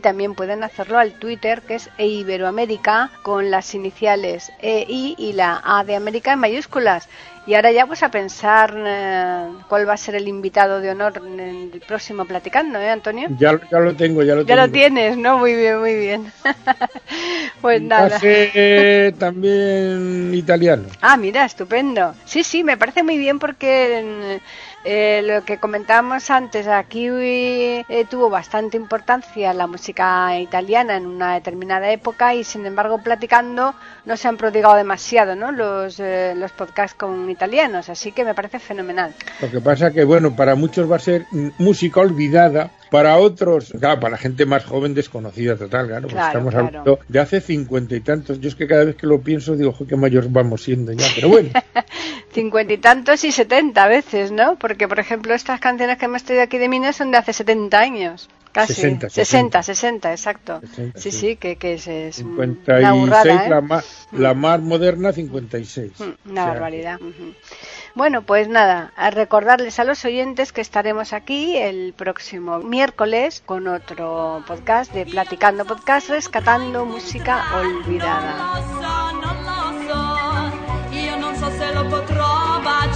también 0.00 0.34
pueden 0.34 0.62
hacerlo 0.62 0.98
al 0.98 1.12
Twitter 1.12 1.62
que 1.62 1.76
es 1.76 1.88
iberoamérica 1.96 3.10
con 3.22 3.50
las 3.50 3.74
iniciales 3.74 4.52
EI 4.60 5.14
y 5.16 5.32
la 5.32 5.62
A 5.64 5.82
de 5.82 5.96
América 5.96 6.34
en 6.34 6.40
mayúsculas. 6.40 7.08
Y 7.46 7.54
ahora 7.54 7.72
ya 7.72 7.86
pues 7.86 8.02
a 8.02 8.10
pensar 8.10 8.74
eh, 8.76 9.48
cuál 9.68 9.88
va 9.88 9.94
a 9.94 9.96
ser 9.96 10.14
el 10.14 10.28
invitado 10.28 10.80
de 10.80 10.90
honor 10.90 11.22
en 11.26 11.40
el 11.40 11.80
próximo 11.86 12.24
platicando, 12.24 12.78
¿eh, 12.78 12.90
Antonio? 12.90 13.28
Ya, 13.38 13.58
ya 13.70 13.78
lo 13.80 13.96
tengo, 13.96 14.22
ya 14.22 14.34
lo 14.34 14.42
Ya 14.42 14.54
tengo. 14.54 14.66
lo 14.66 14.72
tienes, 14.72 15.16
¿no? 15.16 15.38
Muy 15.38 15.54
bien, 15.54 15.80
muy 15.80 15.94
bien. 15.94 16.32
pues 17.60 17.80
nada. 17.82 18.18
ser 18.18 19.14
también 19.14 20.32
italiano. 20.34 20.84
Ah, 21.00 21.16
mira, 21.16 21.44
estupendo. 21.44 22.14
Sí, 22.24 22.44
sí, 22.44 22.62
me 22.62 22.76
parece 22.76 23.02
muy 23.02 23.18
bien 23.18 23.38
porque 23.38 24.40
eh, 24.84 25.22
lo 25.24 25.44
que 25.44 25.58
comentábamos 25.58 26.30
antes, 26.30 26.66
aquí 26.66 27.06
eh, 27.10 27.84
tuvo 28.08 28.30
bastante 28.30 28.76
importancia 28.76 29.52
la 29.52 29.66
música 29.66 30.38
italiana 30.38 30.96
en 30.96 31.06
una 31.06 31.34
determinada 31.34 31.90
época 31.90 32.34
y 32.34 32.44
sin 32.44 32.64
embargo 32.64 33.02
platicando 33.02 33.74
no 34.06 34.16
se 34.16 34.28
han 34.28 34.36
prodigado 34.36 34.76
demasiado 34.76 35.36
¿no? 35.36 35.52
los, 35.52 36.00
eh, 36.00 36.32
los 36.36 36.52
podcasts 36.52 36.96
con 36.96 37.28
italianos, 37.30 37.88
así 37.90 38.12
que 38.12 38.24
me 38.24 38.34
parece 38.34 38.58
fenomenal. 38.58 39.14
Lo 39.40 39.50
que 39.50 39.60
pasa 39.60 39.90
que, 39.90 40.04
bueno, 40.04 40.34
para 40.34 40.54
muchos 40.54 40.90
va 40.90 40.96
a 40.96 41.00
ser 41.00 41.26
música 41.58 42.00
olvidada, 42.00 42.70
para 42.90 43.18
otros, 43.18 43.72
claro, 43.78 44.00
para 44.00 44.12
la 44.12 44.18
gente 44.18 44.44
más 44.46 44.64
joven 44.64 44.94
desconocida 44.94 45.54
total, 45.56 45.86
claro, 45.86 46.02
pues 46.08 46.14
Claro, 46.14 46.26
estamos 46.28 46.50
claro. 46.52 46.66
hablando 46.66 46.98
de 47.06 47.20
hace 47.20 47.40
cincuenta 47.40 47.94
y 47.94 48.00
tantos. 48.00 48.40
Yo 48.40 48.48
es 48.48 48.56
que 48.56 48.66
cada 48.66 48.84
vez 48.84 48.96
que 48.96 49.06
lo 49.06 49.20
pienso 49.20 49.54
digo, 49.54 49.70
"Jo, 49.72 49.86
qué 49.86 49.94
mayores 49.94 50.32
vamos 50.32 50.64
siendo 50.64 50.90
ya, 50.90 51.06
pero 51.14 51.28
bueno, 51.28 51.50
Cincuenta 52.32 52.72
y 52.72 52.78
tantos 52.78 53.24
y 53.24 53.32
setenta 53.32 53.86
veces, 53.88 54.30
¿no? 54.30 54.56
Porque, 54.56 54.86
por 54.86 55.00
ejemplo, 55.00 55.34
estas 55.34 55.58
canciones 55.60 55.98
que 55.98 56.04
hemos 56.04 56.22
traído 56.24 56.44
aquí 56.44 56.58
de 56.58 56.68
Minas 56.68 56.96
son 56.96 57.10
de 57.10 57.18
hace 57.18 57.32
70 57.32 57.78
años. 57.78 58.28
Casi. 58.52 58.74
60, 58.74 59.10
60, 59.10 59.62
60, 59.62 60.10
exacto. 60.10 60.60
60, 60.60 60.98
sí, 60.98 61.12
sí. 61.12 61.18
sí, 61.18 61.36
que, 61.36 61.54
que 61.56 61.74
es, 61.74 61.86
es 61.86 62.18
una 62.18 62.34
56, 62.46 63.00
burrada, 63.00 63.46
¿eh? 63.46 63.48
la, 63.48 63.60
más, 63.60 64.08
la 64.10 64.34
más 64.34 64.60
moderna 64.60 65.12
56. 65.12 65.92
Mm, 65.98 66.02
O 66.02 66.30
Una 66.30 66.42
sea, 66.44 66.52
barbaridad. 66.52 66.96
ujú. 67.00 67.34
Bueno, 67.94 68.22
pues 68.22 68.48
nada, 68.48 68.92
a 68.96 69.10
recordarles 69.10 69.78
a 69.78 69.84
los 69.84 70.04
oyentes 70.04 70.52
que 70.52 70.60
estaremos 70.60 71.12
aquí 71.12 71.56
el 71.56 71.92
próximo 71.96 72.58
miércoles 72.58 73.40
con 73.46 73.68
otro 73.68 74.42
podcast 74.46 74.92
de 74.92 75.06
Platicando 75.06 75.64
Podcast, 75.64 76.08
rescatando 76.08 76.84
música 76.86 77.44
olvidada. 77.56 78.60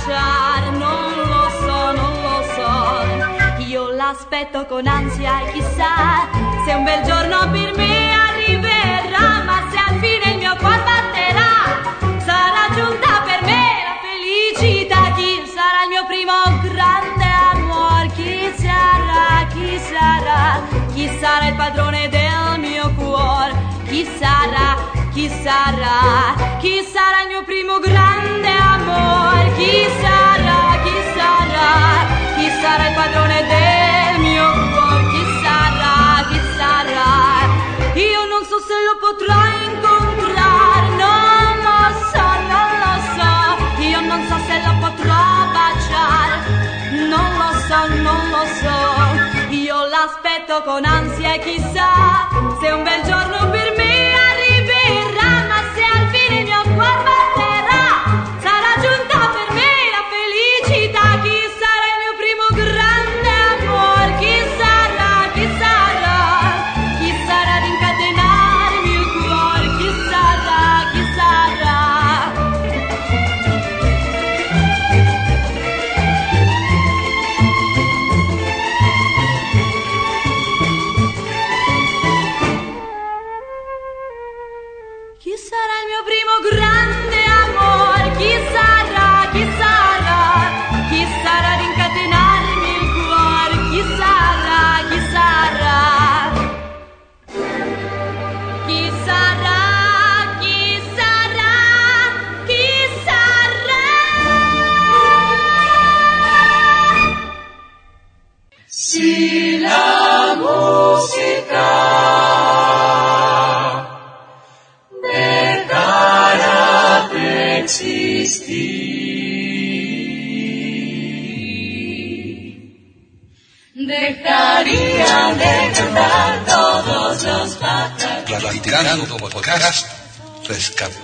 Baciare, 0.07 0.68
non 0.72 1.14
lo 1.16 1.48
so, 1.61 1.92
non 1.92 2.12
lo 2.20 2.42
so, 2.55 3.62
io 3.62 3.88
l'aspetto 3.88 4.66
con 4.66 4.86
ansia 4.86 5.40
e 5.40 5.52
chissà 5.52 6.28
se 6.66 6.74
un 6.74 6.84
bel 6.84 7.02
giorno 7.05 7.48
per 7.50 7.72
me 7.74 8.12
arriverà, 8.12 9.42
ma 9.44 9.66
se 9.70 9.78
al 9.78 9.98
fine 10.00 10.32
il 10.32 10.38
mio 10.38 10.55
cuore 10.57 10.82
batterà, 10.84 12.18
sarà 12.18 12.74
giunta 12.74 13.22
per 13.24 13.44
me 13.44 13.66
la 13.86 13.96
felicità, 14.05 15.12
chi 15.16 15.42
sarà 15.46 15.84
il 15.84 15.88
mio 15.88 16.05
primo 16.05 16.32
grande 16.61 17.24
amor, 17.52 18.07
chi 18.12 18.52
sarà, 18.57 19.46
chi 19.55 19.78
sarà, 19.78 20.61
chi 20.92 21.09
sarà 21.18 21.46
il 21.46 21.55
padrone 21.55 22.09
del 22.11 22.59
mio 22.61 22.92
cuore, 22.94 23.55
chi 23.86 24.07
sarà, 24.18 24.76
chi 25.14 25.30
sarà, 25.30 26.59
chi 26.59 26.82
sarà 26.82 27.22
il 27.22 27.28
mio 27.28 27.42
primo 27.44 27.78
grande 27.78 28.50
amore, 28.50 29.24
chi 29.65 29.87
sarà, 30.03 30.61
chi 30.85 30.97
sarà, 31.17 31.73
chi 32.37 32.49
sarà 32.61 32.85
il 32.89 32.95
padrone 33.01 33.39
del 33.53 34.21
mio 34.21 34.47
cuore, 34.73 35.03
chi 35.12 35.25
sarà, 35.43 35.97
chi 36.29 36.41
sarà, 36.59 37.12
io 38.12 38.23
non 38.33 38.43
so 38.51 38.59
se 38.69 38.77
lo 38.89 38.95
potrò 39.05 39.39
incontrare, 39.69 40.87
non 41.03 41.53
lo 41.69 41.81
so, 42.12 42.27
non 42.53 42.71
lo 42.85 42.95
so, 43.17 43.33
io 43.93 44.01
non 44.11 44.21
so 44.29 44.37
se 44.49 44.57
lo 44.67 44.73
potrò 44.85 45.23
baciare, 45.57 46.37
non 47.12 47.29
lo 47.41 47.51
so, 47.67 47.81
non 48.07 48.23
lo 48.35 48.45
so, 48.61 48.79
io 49.49 49.77
l'aspetto 49.95 50.62
con 50.62 50.85
ansia 50.85 51.35
e 51.35 51.39
chissà 51.39 51.93